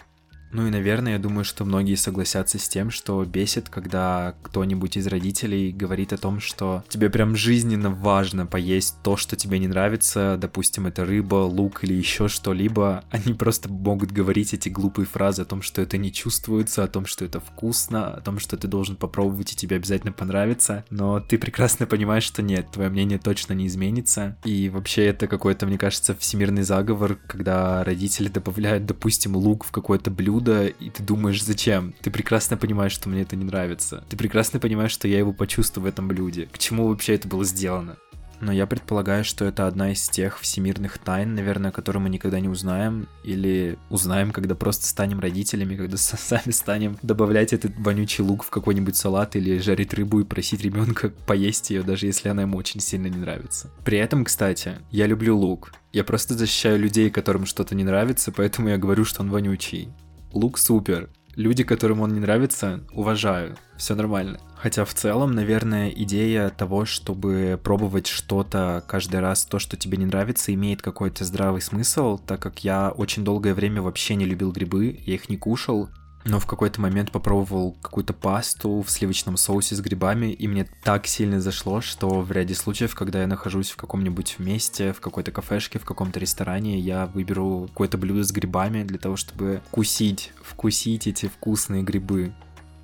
Ну 0.51 0.67
и, 0.67 0.69
наверное, 0.69 1.13
я 1.13 1.19
думаю, 1.19 1.45
что 1.45 1.65
многие 1.65 1.95
согласятся 1.95 2.57
с 2.57 2.67
тем, 2.67 2.89
что 2.89 3.23
бесит, 3.25 3.69
когда 3.69 4.35
кто-нибудь 4.41 4.97
из 4.97 5.07
родителей 5.07 5.71
говорит 5.71 6.13
о 6.13 6.17
том, 6.17 6.39
что 6.39 6.83
тебе 6.89 7.09
прям 7.09 7.35
жизненно 7.35 7.89
важно 7.89 8.45
поесть 8.45 8.95
то, 9.03 9.15
что 9.17 9.35
тебе 9.35 9.59
не 9.59 9.67
нравится, 9.67 10.37
допустим, 10.39 10.87
это 10.87 11.05
рыба, 11.05 11.35
лук 11.35 11.83
или 11.83 11.93
еще 11.93 12.27
что-либо. 12.27 13.03
Они 13.11 13.33
просто 13.33 13.69
могут 13.69 14.11
говорить 14.11 14.53
эти 14.53 14.69
глупые 14.69 15.05
фразы 15.05 15.43
о 15.43 15.45
том, 15.45 15.61
что 15.61 15.81
это 15.81 15.97
не 15.97 16.11
чувствуется, 16.11 16.83
о 16.83 16.87
том, 16.87 17.05
что 17.05 17.25
это 17.25 17.39
вкусно, 17.39 18.13
о 18.13 18.21
том, 18.21 18.39
что 18.39 18.57
ты 18.57 18.67
должен 18.67 18.95
попробовать 18.95 19.53
и 19.53 19.55
тебе 19.55 19.75
обязательно 19.75 20.11
понравится. 20.11 20.83
Но 20.89 21.19
ты 21.19 21.37
прекрасно 21.37 21.85
понимаешь, 21.85 22.23
что 22.23 22.41
нет, 22.41 22.71
твое 22.71 22.89
мнение 22.89 23.19
точно 23.19 23.53
не 23.53 23.67
изменится. 23.67 24.37
И 24.43 24.69
вообще 24.69 25.05
это 25.05 25.27
какой-то, 25.27 25.65
мне 25.65 25.77
кажется, 25.77 26.15
всемирный 26.15 26.63
заговор, 26.63 27.17
когда 27.27 27.83
родители 27.83 28.29
добавляют, 28.29 28.85
допустим, 28.85 29.35
лук 29.35 29.63
в 29.63 29.71
какое-то 29.71 30.09
блюдо, 30.09 30.38
блюдо, 30.39 30.67
и 30.67 30.89
ты 30.89 31.03
думаешь, 31.03 31.43
зачем? 31.43 31.93
Ты 32.01 32.11
прекрасно 32.11 32.57
понимаешь, 32.57 32.93
что 32.93 33.09
мне 33.09 33.21
это 33.21 33.35
не 33.35 33.43
нравится. 33.43 34.03
Ты 34.09 34.17
прекрасно 34.17 34.59
понимаешь, 34.59 34.91
что 34.91 35.07
я 35.07 35.17
его 35.17 35.33
почувствую 35.33 35.83
в 35.83 35.87
этом 35.87 36.07
блюде. 36.07 36.47
К 36.51 36.57
чему 36.57 36.87
вообще 36.87 37.15
это 37.15 37.27
было 37.27 37.43
сделано? 37.45 37.97
Но 38.41 38.53
я 38.53 38.65
предполагаю, 38.67 39.25
что 39.25 39.43
это 39.43 39.67
одна 39.67 39.91
из 39.91 40.07
тех 40.07 40.39
всемирных 40.39 40.97
тайн, 40.97 41.35
наверное, 41.35 41.71
которые 41.71 42.01
мы 42.01 42.09
никогда 42.09 42.39
не 42.39 42.47
узнаем, 42.47 43.09
или 43.25 43.77
узнаем, 43.89 44.31
когда 44.31 44.55
просто 44.55 44.87
станем 44.87 45.19
родителями, 45.19 45.75
когда 45.75 45.97
сами 45.97 46.51
станем 46.51 46.97
добавлять 47.01 47.51
этот 47.51 47.77
вонючий 47.77 48.23
лук 48.23 48.43
в 48.43 48.49
какой-нибудь 48.49 48.95
салат 48.95 49.35
или 49.35 49.57
жарить 49.57 49.93
рыбу 49.93 50.21
и 50.21 50.23
просить 50.23 50.61
ребенка 50.61 51.09
поесть 51.27 51.69
ее, 51.69 51.83
даже 51.83 52.05
если 52.05 52.29
она 52.29 52.43
ему 52.43 52.57
очень 52.57 52.79
сильно 52.79 53.07
не 53.07 53.17
нравится. 53.17 53.69
При 53.83 53.97
этом, 53.97 54.23
кстати, 54.23 54.75
я 54.89 55.05
люблю 55.05 55.37
лук. 55.37 55.73
Я 55.91 56.05
просто 56.05 56.35
защищаю 56.35 56.79
людей, 56.79 57.09
которым 57.09 57.45
что-то 57.45 57.75
не 57.75 57.83
нравится, 57.83 58.31
поэтому 58.31 58.69
я 58.69 58.77
говорю, 58.77 59.03
что 59.03 59.21
он 59.21 59.31
вонючий. 59.31 59.89
Лук 60.31 60.57
супер. 60.57 61.09
Люди, 61.35 61.63
которым 61.63 62.01
он 62.01 62.13
не 62.13 62.19
нравится, 62.19 62.81
уважаю. 62.91 63.55
Все 63.77 63.95
нормально. 63.95 64.39
Хотя 64.55 64.83
в 64.83 64.93
целом, 64.93 65.31
наверное, 65.31 65.89
идея 65.89 66.49
того, 66.49 66.85
чтобы 66.85 67.59
пробовать 67.63 68.07
что-то 68.07 68.83
каждый 68.87 69.21
раз, 69.21 69.45
то, 69.45 69.57
что 69.57 69.77
тебе 69.77 69.97
не 69.97 70.05
нравится, 70.05 70.53
имеет 70.53 70.81
какой-то 70.81 71.23
здравый 71.23 71.61
смысл, 71.61 72.17
так 72.17 72.41
как 72.41 72.63
я 72.63 72.91
очень 72.91 73.23
долгое 73.23 73.53
время 73.53 73.81
вообще 73.81 74.15
не 74.15 74.25
любил 74.25 74.51
грибы, 74.51 74.99
я 75.05 75.15
их 75.15 75.29
не 75.29 75.37
кушал, 75.37 75.89
но 76.25 76.39
в 76.39 76.45
какой-то 76.45 76.81
момент 76.81 77.11
попробовал 77.11 77.77
какую-то 77.81 78.13
пасту 78.13 78.81
в 78.81 78.89
сливочном 78.89 79.37
соусе 79.37 79.75
с 79.75 79.81
грибами, 79.81 80.31
и 80.31 80.47
мне 80.47 80.67
так 80.83 81.07
сильно 81.07 81.39
зашло, 81.39 81.81
что 81.81 82.21
в 82.21 82.31
ряде 82.31 82.55
случаев, 82.55 82.93
когда 82.95 83.21
я 83.21 83.27
нахожусь 83.27 83.71
в 83.71 83.77
каком-нибудь 83.77 84.39
месте, 84.39 84.93
в 84.93 84.99
какой-то 84.99 85.31
кафешке, 85.31 85.79
в 85.79 85.85
каком-то 85.85 86.19
ресторане, 86.19 86.77
я 86.77 87.05
выберу 87.05 87.67
какое-то 87.69 87.97
блюдо 87.97 88.23
с 88.23 88.31
грибами 88.31 88.83
для 88.83 88.99
того, 88.99 89.15
чтобы 89.15 89.61
вкусить, 89.67 90.33
вкусить 90.43 91.07
эти 91.07 91.27
вкусные 91.27 91.83
грибы. 91.83 92.33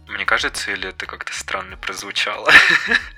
Мне 0.08 0.24
кажется, 0.24 0.71
или 0.71 0.89
это 0.89 1.06
как-то 1.08 1.34
странно 1.34 1.78
прозвучало? 1.78 2.50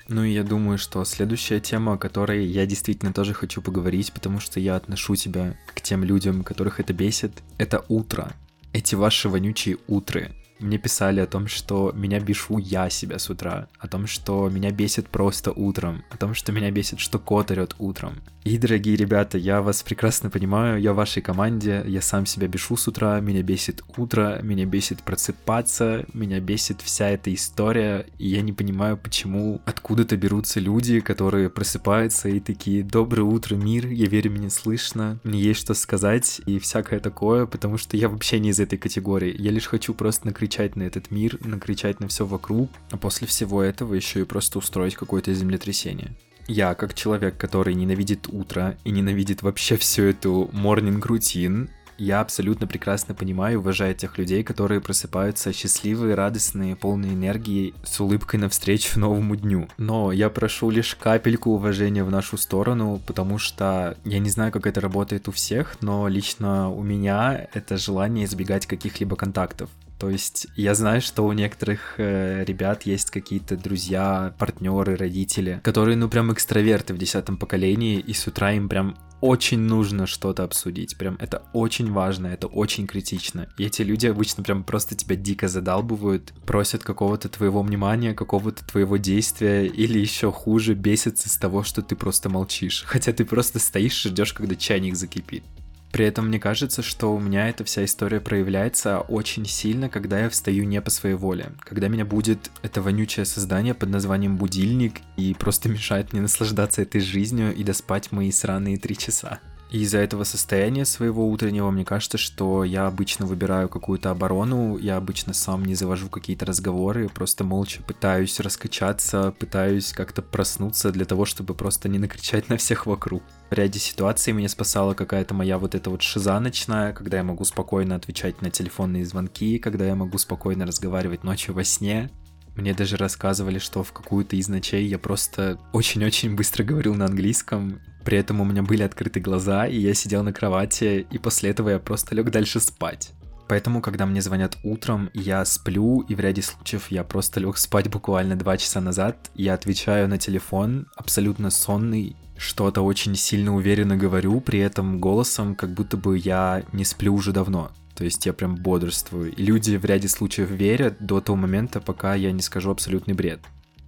Ну 0.09 0.23
и 0.23 0.31
я 0.31 0.43
думаю, 0.45 0.77
что 0.77 1.03
следующая 1.03 1.59
тема, 1.59 1.93
о 1.93 1.97
которой 1.97 2.45
я 2.45 2.65
действительно 2.65 3.11
тоже 3.11 3.33
хочу 3.33 3.61
поговорить, 3.61 4.13
потому 4.13 4.39
что 4.39 4.61
я 4.61 4.77
отношу 4.77 5.17
тебя 5.17 5.57
к 5.75 5.81
тем 5.81 6.05
людям, 6.05 6.45
которых 6.45 6.79
это 6.79 6.93
бесит, 6.93 7.33
это 7.57 7.83
утро 7.89 8.33
эти 8.73 8.95
ваши 8.95 9.29
вонючие 9.29 9.77
утры. 9.87 10.31
Мне 10.59 10.77
писали 10.77 11.19
о 11.19 11.27
том, 11.27 11.47
что 11.47 11.91
меня 11.95 12.19
бешу 12.19 12.57
я 12.57 12.89
себя 12.89 13.19
с 13.19 13.29
утра, 13.29 13.67
о 13.77 13.87
том, 13.87 14.07
что 14.07 14.49
меня 14.49 14.71
бесит 14.71 15.07
просто 15.07 15.51
утром, 15.51 16.03
о 16.09 16.17
том, 16.17 16.33
что 16.33 16.51
меня 16.51 16.71
бесит, 16.71 16.99
что 16.99 17.19
кот 17.19 17.51
орет 17.51 17.75
утром. 17.77 18.21
И, 18.47 18.57
дорогие 18.57 18.95
ребята, 18.95 19.37
я 19.37 19.61
вас 19.61 19.83
прекрасно 19.83 20.29
понимаю, 20.29 20.79
я 20.79 20.93
в 20.93 20.95
вашей 20.95 21.21
команде, 21.21 21.83
я 21.85 22.01
сам 22.01 22.25
себя 22.25 22.47
бешу 22.47 22.77
с 22.77 22.87
утра, 22.87 23.19
меня 23.19 23.43
бесит 23.43 23.83
утро, 23.97 24.39
меня 24.41 24.65
бесит 24.65 25.03
просыпаться, 25.03 26.05
меня 26.13 26.39
бесит 26.39 26.81
вся 26.81 27.09
эта 27.09 27.33
история, 27.33 28.05
и 28.17 28.29
я 28.29 28.41
не 28.41 28.53
понимаю, 28.53 28.95
почему 28.95 29.61
откуда-то 29.65 30.15
берутся 30.15 30.61
люди, 30.61 31.01
которые 31.01 31.49
просыпаются 31.49 32.29
и 32.29 32.39
такие 32.39 32.83
«Доброе 32.83 33.23
утро, 33.23 33.55
мир, 33.55 33.87
я 33.87 34.05
верю, 34.05 34.31
меня 34.31 34.49
слышно, 34.49 35.19
мне 35.25 35.41
есть 35.41 35.59
что 35.59 35.73
сказать» 35.73 36.39
и 36.45 36.57
всякое 36.57 37.01
такое, 37.01 37.47
потому 37.47 37.77
что 37.77 37.97
я 37.97 38.07
вообще 38.07 38.39
не 38.39 38.51
из 38.51 38.61
этой 38.61 38.77
категории, 38.77 39.35
я 39.37 39.51
лишь 39.51 39.67
хочу 39.67 39.93
просто 39.93 40.25
накрыть 40.25 40.46
накричать 40.47 40.75
на 40.77 40.83
этот 40.83 41.11
мир, 41.11 41.37
накричать 41.45 41.99
на 41.99 42.07
все 42.07 42.25
вокруг, 42.25 42.69
а 42.91 42.97
после 42.97 43.27
всего 43.27 43.61
этого 43.61 43.93
еще 43.93 44.21
и 44.21 44.23
просто 44.23 44.59
устроить 44.59 44.95
какое-то 44.95 45.33
землетрясение. 45.33 46.15
Я, 46.47 46.73
как 46.75 46.93
человек, 46.93 47.37
который 47.37 47.73
ненавидит 47.73 48.27
утро 48.29 48.77
и 48.85 48.91
ненавидит 48.91 49.41
вообще 49.41 49.75
всю 49.75 50.03
эту 50.03 50.49
morning 50.53 51.01
рутин, 51.01 51.69
я 51.97 52.21
абсолютно 52.21 52.67
прекрасно 52.67 53.13
понимаю 53.13 53.55
и 53.55 53.57
уважаю 53.57 53.95
тех 53.95 54.17
людей, 54.17 54.43
которые 54.43 54.79
просыпаются 54.79 55.51
счастливые, 55.51 56.15
радостные, 56.15 56.75
полные 56.75 57.13
энергии, 57.13 57.73
с 57.83 57.99
улыбкой 57.99 58.39
навстречу 58.39 58.99
новому 58.99 59.35
дню. 59.35 59.67
Но 59.77 60.13
я 60.13 60.29
прошу 60.29 60.69
лишь 60.69 60.95
капельку 60.95 61.51
уважения 61.51 62.05
в 62.05 62.11
нашу 62.11 62.37
сторону, 62.37 63.01
потому 63.05 63.37
что 63.37 63.97
я 64.05 64.19
не 64.19 64.29
знаю, 64.29 64.53
как 64.53 64.67
это 64.67 64.79
работает 64.79 65.27
у 65.27 65.31
всех, 65.31 65.77
но 65.81 66.07
лично 66.07 66.69
у 66.69 66.83
меня 66.83 67.47
это 67.53 67.77
желание 67.77 68.25
избегать 68.25 68.65
каких-либо 68.67 69.17
контактов. 69.17 69.69
То 69.99 70.09
есть 70.09 70.47
я 70.55 70.75
знаю, 70.75 71.01
что 71.01 71.25
у 71.25 71.31
некоторых 71.33 71.95
э, 71.97 72.43
ребят 72.45 72.83
есть 72.83 73.09
какие-то 73.09 73.57
друзья, 73.57 74.33
партнеры, 74.37 74.95
родители, 74.95 75.59
которые, 75.63 75.95
ну, 75.95 76.07
прям 76.07 76.31
экстраверты 76.31 76.93
в 76.93 76.97
десятом 76.97 77.37
поколении, 77.37 77.99
и 77.99 78.13
с 78.13 78.27
утра 78.27 78.51
им 78.53 78.69
прям 78.69 78.95
очень 79.21 79.59
нужно 79.59 80.05
что-то 80.05 80.43
обсудить. 80.43 80.97
Прям 80.97 81.17
это 81.19 81.43
очень 81.53 81.91
важно, 81.91 82.27
это 82.27 82.47
очень 82.47 82.85
критично. 82.85 83.47
И 83.57 83.65
эти 83.65 83.81
люди 83.81 84.05
обычно 84.07 84.43
прям 84.43 84.63
просто 84.63 84.95
тебя 84.95 85.15
дико 85.15 85.47
задалбывают, 85.47 86.33
просят 86.45 86.83
какого-то 86.83 87.29
твоего 87.29 87.61
внимания, 87.63 88.13
какого-то 88.13 88.65
твоего 88.65 88.97
действия, 88.97 89.65
или 89.65 89.99
еще 89.99 90.31
хуже, 90.31 90.75
бесятся 90.75 91.29
с 91.29 91.37
того, 91.37 91.63
что 91.63 91.81
ты 91.81 91.95
просто 91.95 92.29
молчишь. 92.29 92.83
Хотя 92.85 93.11
ты 93.13 93.25
просто 93.25 93.59
стоишь 93.59 94.05
и 94.05 94.09
ждешь, 94.09 94.33
когда 94.33 94.55
чайник 94.55 94.95
закипит. 94.95 95.43
При 95.91 96.05
этом 96.05 96.27
мне 96.27 96.39
кажется, 96.39 96.81
что 96.81 97.13
у 97.13 97.19
меня 97.19 97.49
эта 97.49 97.63
вся 97.63 97.85
история 97.85 98.19
проявляется 98.19 98.99
очень 98.99 99.45
сильно, 99.45 99.89
когда 99.89 100.19
я 100.19 100.29
встаю 100.29 100.65
не 100.65 100.81
по 100.81 100.89
своей 100.89 101.15
воле. 101.15 101.53
Когда 101.59 101.87
меня 101.87 102.05
будет 102.05 102.51
это 102.61 102.81
вонючее 102.81 103.25
создание 103.25 103.73
под 103.73 103.89
названием 103.89 104.37
будильник 104.37 104.95
и 105.15 105.33
просто 105.33 105.69
мешает 105.69 106.13
мне 106.13 106.21
наслаждаться 106.21 106.81
этой 106.81 107.01
жизнью 107.01 107.55
и 107.55 107.63
доспать 107.63 108.11
мои 108.11 108.31
сраные 108.31 108.77
три 108.77 108.97
часа. 108.97 109.39
И 109.69 109.79
из-за 109.81 109.97
этого 109.97 110.23
состояния 110.23 110.85
своего 110.85 111.29
утреннего 111.29 111.69
мне 111.71 111.83
кажется, 111.83 112.17
что 112.17 112.63
я 112.63 112.87
обычно 112.87 113.25
выбираю 113.25 113.67
какую-то 113.67 114.11
оборону, 114.11 114.77
я 114.77 114.95
обычно 114.95 115.33
сам 115.33 115.65
не 115.65 115.75
завожу 115.75 116.07
какие-то 116.07 116.45
разговоры, 116.45 117.09
просто 117.09 117.43
молча 117.43 117.81
пытаюсь 117.81 118.39
раскачаться, 118.39 119.33
пытаюсь 119.37 119.91
как-то 119.91 120.21
проснуться 120.21 120.91
для 120.91 121.03
того, 121.03 121.25
чтобы 121.25 121.53
просто 121.53 121.89
не 121.89 121.99
накричать 121.99 122.47
на 122.47 122.55
всех 122.55 122.85
вокруг. 122.85 123.23
В 123.49 123.53
ряде 123.53 123.79
ситуаций 123.79 124.31
меня 124.31 124.47
спасала 124.47 124.93
какая-то 124.93 125.33
моя 125.33 125.57
вот 125.57 125.75
эта 125.75 125.89
вот 125.89 126.01
шиза 126.01 126.39
ночная, 126.39 126.93
когда 126.93 127.17
я 127.17 127.23
могу 127.23 127.43
спокойно 127.43 127.95
отвечать 127.95 128.41
на 128.41 128.49
телефонные 128.49 129.05
звонки, 129.05 129.59
когда 129.59 129.85
я 129.85 129.95
могу 129.95 130.17
спокойно 130.17 130.65
разговаривать 130.65 131.25
ночью 131.25 131.53
во 131.53 131.65
сне. 131.65 132.09
Мне 132.57 132.73
даже 132.73 132.97
рассказывали, 132.97 133.59
что 133.59 133.83
в 133.83 133.93
какую-то 133.93 134.35
из 134.35 134.49
ночей 134.49 134.87
я 134.87 134.97
просто 134.97 135.59
очень-очень 135.73 136.35
быстро 136.35 136.63
говорил 136.63 136.95
на 136.95 137.05
английском. 137.05 137.79
При 138.03 138.17
этом 138.17 138.41
у 138.41 138.45
меня 138.45 138.63
были 138.63 138.81
открыты 138.81 139.19
глаза, 139.19 139.67
и 139.67 139.77
я 139.77 139.93
сидел 139.93 140.23
на 140.23 140.33
кровати, 140.33 141.05
и 141.11 141.17
после 141.19 141.51
этого 141.51 141.69
я 141.69 141.79
просто 141.79 142.15
лег 142.15 142.31
дальше 142.31 142.59
спать. 142.59 143.11
Поэтому, 143.47 143.79
когда 143.79 144.07
мне 144.07 144.21
звонят 144.23 144.57
утром, 144.63 145.11
я 145.13 145.45
сплю, 145.45 146.01
и 146.01 146.15
в 146.15 146.19
ряде 146.19 146.41
случаев 146.41 146.87
я 146.89 147.03
просто 147.03 147.39
лег 147.39 147.57
спать 147.57 147.89
буквально 147.89 148.35
два 148.35 148.57
часа 148.57 148.81
назад, 148.81 149.29
я 149.35 149.53
отвечаю 149.53 150.09
на 150.09 150.17
телефон, 150.17 150.87
абсолютно 150.95 151.51
сонный, 151.51 152.15
что-то 152.37 152.81
очень 152.81 153.15
сильно 153.15 153.55
уверенно 153.55 153.95
говорю, 153.95 154.41
при 154.41 154.59
этом 154.59 154.99
голосом, 154.99 155.53
как 155.53 155.69
будто 155.73 155.95
бы 155.95 156.17
я 156.17 156.63
не 156.73 156.83
сплю 156.85 157.13
уже 157.13 157.31
давно. 157.31 157.71
То 157.97 158.03
есть 158.03 158.25
я 158.27 158.33
прям 158.33 158.55
бодрствую. 158.55 159.33
И 159.33 159.43
люди 159.43 159.75
в 159.75 159.83
ряде 159.83 160.07
случаев 160.07 160.51
верят 160.51 160.97
до 160.99 161.19
того 161.19 161.35
момента, 161.35 161.81
пока 161.81 162.13
я 162.13 162.31
не 162.31 162.43
скажу 162.43 162.69
абсолютный 162.69 163.15
бред. 163.15 163.39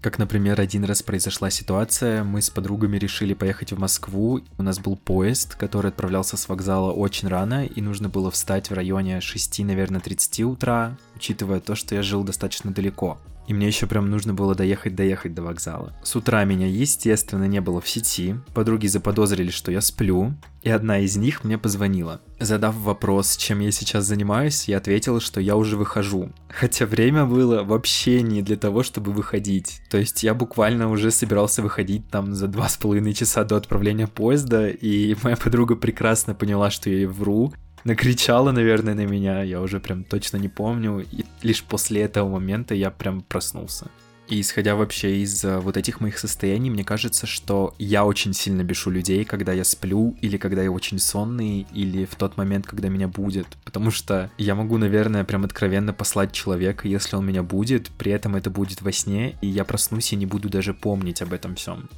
Как, 0.01 0.17
например, 0.17 0.59
один 0.59 0.85
раз 0.85 1.03
произошла 1.03 1.49
ситуация, 1.49 2.23
мы 2.23 2.41
с 2.41 2.49
подругами 2.49 2.97
решили 2.97 3.33
поехать 3.33 3.73
в 3.73 3.79
Москву, 3.79 4.39
у 4.57 4.63
нас 4.63 4.79
был 4.79 4.95
поезд, 4.95 5.55
который 5.55 5.89
отправлялся 5.89 6.37
с 6.37 6.47
вокзала 6.47 6.93
очень 6.93 7.27
рано, 7.27 7.65
и 7.65 7.81
нужно 7.81 8.07
было 8.07 8.31
встать 8.31 8.69
в 8.69 8.73
районе 8.73 9.19
6, 9.19 9.59
наверное, 9.59 9.99
30 9.99 10.39
утра, 10.41 10.97
учитывая 11.17 11.59
то, 11.59 11.75
что 11.75 11.95
я 11.95 12.01
жил 12.01 12.23
достаточно 12.23 12.71
далеко 12.71 13.19
и 13.49 13.53
мне 13.53 13.65
еще 13.65 13.87
прям 13.87 14.11
нужно 14.11 14.35
было 14.35 14.53
доехать-доехать 14.53 15.33
до 15.33 15.41
вокзала. 15.41 15.95
С 16.03 16.15
утра 16.15 16.45
меня, 16.45 16.67
естественно, 16.67 17.45
не 17.45 17.59
было 17.61 17.81
в 17.81 17.89
сети, 17.89 18.35
подруги 18.53 18.85
заподозрили, 18.85 19.49
что 19.49 19.71
я 19.71 19.81
сплю, 19.81 20.35
и 20.61 20.69
одна 20.69 20.99
из 20.99 21.17
них 21.17 21.43
мне 21.43 21.57
позвонила. 21.57 22.21
Задав 22.39 22.75
вопрос, 22.75 23.37
чем 23.37 23.59
я 23.61 23.71
сейчас 23.71 24.05
занимаюсь, 24.05 24.67
я 24.67 24.77
ответил, 24.77 25.19
что 25.19 25.41
я 25.41 25.55
уже 25.55 25.77
выхожу. 25.77 26.31
Хотя 26.47 26.85
время 26.85 27.25
было 27.25 27.63
вообще 27.63 28.21
не 28.21 28.43
для 28.43 28.55
того, 28.55 28.83
чтобы 28.83 29.13
выходить. 29.13 29.81
То 29.89 29.97
есть 29.97 30.21
я 30.21 30.35
буквально 30.35 30.91
уже 30.91 31.09
собирался 31.09 31.63
выходить 31.63 32.07
там 32.09 32.35
за 32.35 32.47
два 32.47 32.69
с 32.69 32.77
половиной 32.77 33.13
часа 33.13 33.43
до 33.45 33.55
отправления 33.55 34.05
поезда, 34.05 34.69
и 34.69 35.15
моя 35.23 35.35
подруга 35.35 35.75
прекрасно 35.75 36.35
поняла, 36.35 36.69
что 36.69 36.91
я 36.91 36.97
ей 36.97 37.05
вру, 37.07 37.51
накричала, 37.83 38.51
наверное, 38.51 38.93
на 38.93 39.05
меня, 39.05 39.43
я 39.43 39.61
уже 39.61 39.79
прям 39.79 40.03
точно 40.03 40.37
не 40.37 40.49
помню, 40.49 41.05
и 41.11 41.25
лишь 41.41 41.63
после 41.63 42.01
этого 42.01 42.29
момента 42.29 42.75
я 42.75 42.91
прям 42.91 43.21
проснулся. 43.21 43.87
И 44.29 44.41
исходя 44.41 44.75
вообще 44.75 45.17
из 45.17 45.43
э, 45.43 45.57
вот 45.57 45.75
этих 45.75 46.01
моих 46.01 46.19
состояний, 46.19 46.69
мне 46.69 46.83
кажется, 46.83 47.25
что 47.25 47.73
я 47.79 48.05
очень 48.05 48.33
сильно 48.33 48.63
бешу 48.63 48.91
людей, 48.91 49.25
когда 49.25 49.53
я 49.53 49.63
сплю, 49.63 50.15
или 50.21 50.37
когда 50.37 50.61
я 50.61 50.71
очень 50.71 50.99
сонный, 50.99 51.65
или 51.73 52.05
в 52.05 52.13
тот 52.13 52.37
момент, 52.37 52.67
когда 52.67 52.89
меня 52.89 53.07
будет. 53.07 53.47
Потому 53.65 53.89
что 53.89 54.29
я 54.37 54.53
могу, 54.53 54.77
наверное, 54.77 55.23
прям 55.23 55.45
откровенно 55.45 55.93
послать 55.93 56.31
человека, 56.31 56.87
если 56.87 57.15
он 57.15 57.25
меня 57.25 57.41
будет, 57.41 57.89
при 57.89 58.11
этом 58.11 58.35
это 58.35 58.51
будет 58.51 58.83
во 58.83 58.91
сне, 58.91 59.35
и 59.41 59.47
я 59.47 59.65
проснусь 59.65 60.13
и 60.13 60.15
не 60.15 60.27
буду 60.27 60.47
даже 60.47 60.75
помнить 60.75 61.23
об 61.23 61.33
этом 61.33 61.55
всем 61.55 61.89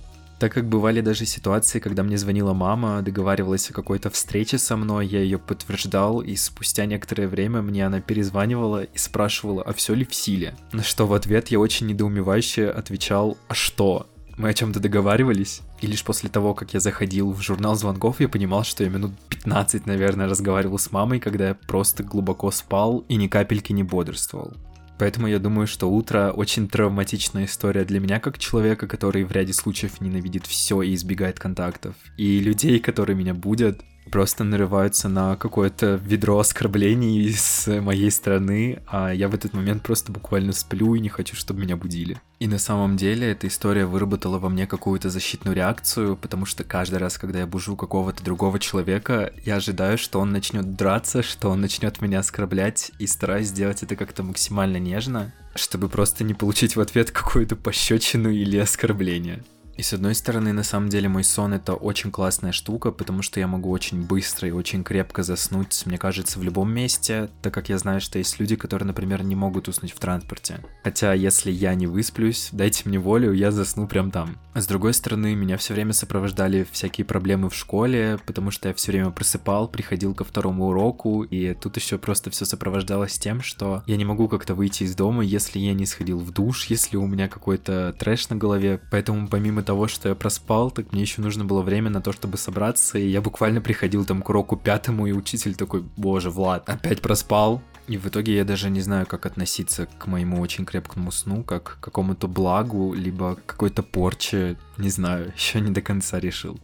так 0.41 0.54
как 0.54 0.67
бывали 0.67 1.01
даже 1.01 1.27
ситуации, 1.27 1.77
когда 1.77 2.01
мне 2.01 2.17
звонила 2.17 2.54
мама, 2.54 3.04
договаривалась 3.04 3.69
о 3.69 3.73
какой-то 3.73 4.10
встрече 4.10 4.58
со 4.58 4.75
мной, 4.75 5.06
я 5.06 5.19
ее 5.19 5.38
подтверждал, 5.38 6.21
и 6.21 6.36
спустя 6.36 6.88
некоторое 6.88 7.27
время 7.27 7.62
мне 7.62 7.86
она 7.86 8.01
перезванивала 8.01 8.86
и 8.86 8.97
спрашивала, 8.97 9.62
а 9.62 9.71
все 9.73 9.93
ли 9.93 10.04
в 10.04 10.15
силе. 10.15 10.56
На 10.71 10.82
что 10.82 11.06
в 11.06 11.13
ответ 11.13 11.49
я 11.49 11.60
очень 11.60 11.86
недоумевающе 11.86 12.71
отвечал, 12.71 13.38
а 13.49 13.54
что? 13.54 14.08
Мы 14.36 14.49
о 14.49 14.54
чем-то 14.56 14.80
договаривались? 14.80 15.62
И 15.80 15.86
лишь 15.86 16.04
после 16.04 16.27
того, 16.27 16.56
как 16.56 16.73
я 16.73 16.80
заходил 16.80 17.32
в 17.34 17.41
журнал 17.43 17.75
звонков, 17.75 18.19
я 18.19 18.27
понимал, 18.27 18.63
что 18.63 18.84
я 18.84 18.89
минут 18.89 19.12
15, 19.30 19.86
наверное, 19.86 20.27
разговаривал 20.27 20.80
с 20.80 20.91
мамой, 20.91 21.19
когда 21.19 21.49
я 21.49 21.54
просто 21.54 22.01
глубоко 22.01 22.49
спал 22.49 23.06
и 23.10 23.15
ни 23.15 23.27
капельки 23.27 23.73
не 23.73 23.84
бодрствовал. 23.84 24.54
Поэтому 24.97 25.27
я 25.27 25.39
думаю, 25.39 25.67
что 25.67 25.89
утро 25.91 26.32
очень 26.32 26.67
травматичная 26.67 27.45
история 27.45 27.86
для 27.86 27.99
меня 27.99 28.19
как 28.19 28.38
человека, 28.38 28.88
который 28.88 29.23
в 29.23 29.32
ряде 29.32 29.54
случаев 29.54 29.99
ненавидит 29.99 30.45
все 30.45 30.82
и 30.82 30.93
избегает 30.93 31.39
контактов. 31.39 31.95
И 32.17 32.39
людей, 32.39 32.80
которые 32.80 33.15
меня 33.15 33.34
будут, 33.34 33.82
просто 34.09 34.43
нарываются 34.43 35.09
на 35.09 35.35
какое-то 35.35 35.99
ведро 36.03 36.39
оскорблений 36.39 37.31
с 37.33 37.67
моей 37.81 38.11
стороны, 38.11 38.81
а 38.87 39.11
я 39.11 39.27
в 39.27 39.35
этот 39.35 39.53
момент 39.53 39.83
просто 39.83 40.11
буквально 40.11 40.53
сплю 40.53 40.95
и 40.95 40.99
не 40.99 41.09
хочу, 41.09 41.35
чтобы 41.35 41.61
меня 41.61 41.77
будили. 41.77 42.19
И 42.39 42.47
на 42.47 42.57
самом 42.57 42.97
деле 42.97 43.31
эта 43.31 43.47
история 43.47 43.85
выработала 43.85 44.39
во 44.39 44.49
мне 44.49 44.65
какую-то 44.65 45.09
защитную 45.09 45.55
реакцию, 45.55 46.17
потому 46.17 46.45
что 46.45 46.63
каждый 46.63 46.97
раз, 46.97 47.17
когда 47.17 47.39
я 47.39 47.45
бужу 47.45 47.75
какого-то 47.75 48.23
другого 48.23 48.59
человека, 48.59 49.31
я 49.45 49.57
ожидаю, 49.57 49.97
что 49.97 50.19
он 50.19 50.31
начнет 50.31 50.75
драться, 50.75 51.21
что 51.21 51.49
он 51.49 51.61
начнет 51.61 52.01
меня 52.01 52.19
оскорблять, 52.19 52.91
и 52.97 53.05
стараюсь 53.05 53.47
сделать 53.47 53.83
это 53.83 53.95
как-то 53.95 54.23
максимально 54.23 54.77
нежно, 54.77 55.33
чтобы 55.55 55.87
просто 55.87 56.23
не 56.23 56.33
получить 56.33 56.75
в 56.75 56.81
ответ 56.81 57.11
какую-то 57.11 57.55
пощечину 57.55 58.29
или 58.29 58.57
оскорбление. 58.57 59.43
И 59.82 59.84
с 59.84 59.94
одной 59.94 60.13
стороны, 60.13 60.54
на 60.54 60.62
самом 60.62 60.89
деле, 60.89 61.10
мой 61.10 61.24
сон 61.24 61.56
это 61.56 61.74
очень 61.74 62.12
классная 62.12 62.52
штука, 62.52 62.91
потому 62.91 63.24
что 63.24 63.39
я 63.39 63.48
могу 63.48 63.72
очень 63.72 64.04
быстро 64.04 64.48
и 64.48 64.52
очень 64.52 64.84
крепко 64.84 65.24
заснуть, 65.24 65.88
мне 65.88 65.98
кажется, 65.98 66.38
в 66.38 66.44
любом 66.44 66.72
месте, 66.72 67.32
так 67.41 67.52
как 67.52 67.70
я 67.70 67.80
знаю, 67.80 68.00
что 68.00 68.20
есть 68.20 68.39
люди, 68.39 68.56
которые, 68.56 68.86
например, 68.86 69.24
не 69.24 69.34
могут 69.34 69.67
уснуть 69.67 69.91
в 69.91 69.98
транспорте. 69.98 70.60
Хотя, 70.84 71.15
если 71.15 71.50
я 71.50 71.74
не 71.74 71.88
высплюсь, 71.88 72.50
дайте 72.52 72.84
мне 72.88 73.00
волю, 73.00 73.34
я 73.34 73.50
засну 73.50 73.88
прям 73.88 74.12
там. 74.12 74.38
А 74.54 74.62
с 74.62 74.67
другой 74.67 74.94
стороны, 74.94 75.34
меня 75.34 75.58
все 75.58 75.74
время 75.74 75.94
сопровождали 75.94 76.67
всякие 76.72 77.06
проблемы 77.06 77.50
в 77.50 77.56
школе, 77.56 78.20
потому 78.28 78.52
что 78.52 78.67
я 78.67 78.76
все 78.76 78.91
время 78.91 79.10
просыпал, 79.10 79.67
приходил 79.67 80.13
ко 80.13 80.26
второму 80.26 80.67
уроку, 80.67 81.24
и 81.24 81.56
тут 81.56 81.78
еще 81.78 81.98
просто 81.98 82.30
все 82.30 82.46
сопровождалось 82.46 83.17
тем, 83.17 83.41
что 83.41 83.82
я 83.88 83.98
не 83.98 84.06
могу 84.06 84.28
как-то 84.28 84.54
выйти 84.54 84.84
из 84.84 84.94
дома, 84.94 85.24
если 85.24 85.58
я 85.58 85.74
не 85.74 85.88
сходил 85.88 86.20
в 86.20 86.32
душ, 86.32 86.65
если 86.65 86.98
у 86.98 87.08
меня 87.08 87.30
какой-то 87.30 87.96
трэш 87.98 88.30
на 88.30 88.36
голове. 88.36 88.80
Поэтому 88.91 89.28
помимо 89.28 89.63
того, 89.63 89.70
того, 89.71 89.88
что 89.88 90.10
я 90.10 90.15
проспал, 90.15 90.69
так 90.69 90.91
мне 90.91 91.03
еще 91.03 91.21
нужно 91.21 91.45
было 91.45 91.62
время 91.62 91.89
на 91.89 92.01
то, 92.01 92.12
чтобы 92.12 92.38
собраться, 92.38 92.97
и 92.97 93.07
я 93.07 93.21
буквально 93.21 93.62
приходил 93.62 94.03
там 94.03 94.21
к 94.21 94.27
уроку 94.27 94.57
пятому, 94.57 95.07
и 95.07 95.13
учитель 95.13 95.55
такой, 95.55 95.81
боже, 95.95 96.29
Влад, 96.29 96.67
опять 96.67 96.99
проспал? 97.01 97.62
И 97.88 97.95
в 97.97 98.05
итоге 98.05 98.36
я 98.36 98.43
даже 98.43 98.69
не 98.69 98.81
знаю, 98.81 99.05
как 99.05 99.25
относиться 99.25 99.88
к 99.97 100.07
моему 100.07 100.41
очень 100.41 100.65
крепкому 100.65 101.10
сну, 101.13 101.41
как 101.43 101.63
к 101.63 101.79
какому-то 101.79 102.27
благу, 102.27 102.93
либо 102.93 103.38
какой-то 103.45 103.81
порче, 103.81 104.57
не 104.77 104.89
знаю, 104.89 105.31
еще 105.38 105.62
не 105.62 105.71
до 105.71 105.81
конца 105.81 106.19
решил. 106.19 106.60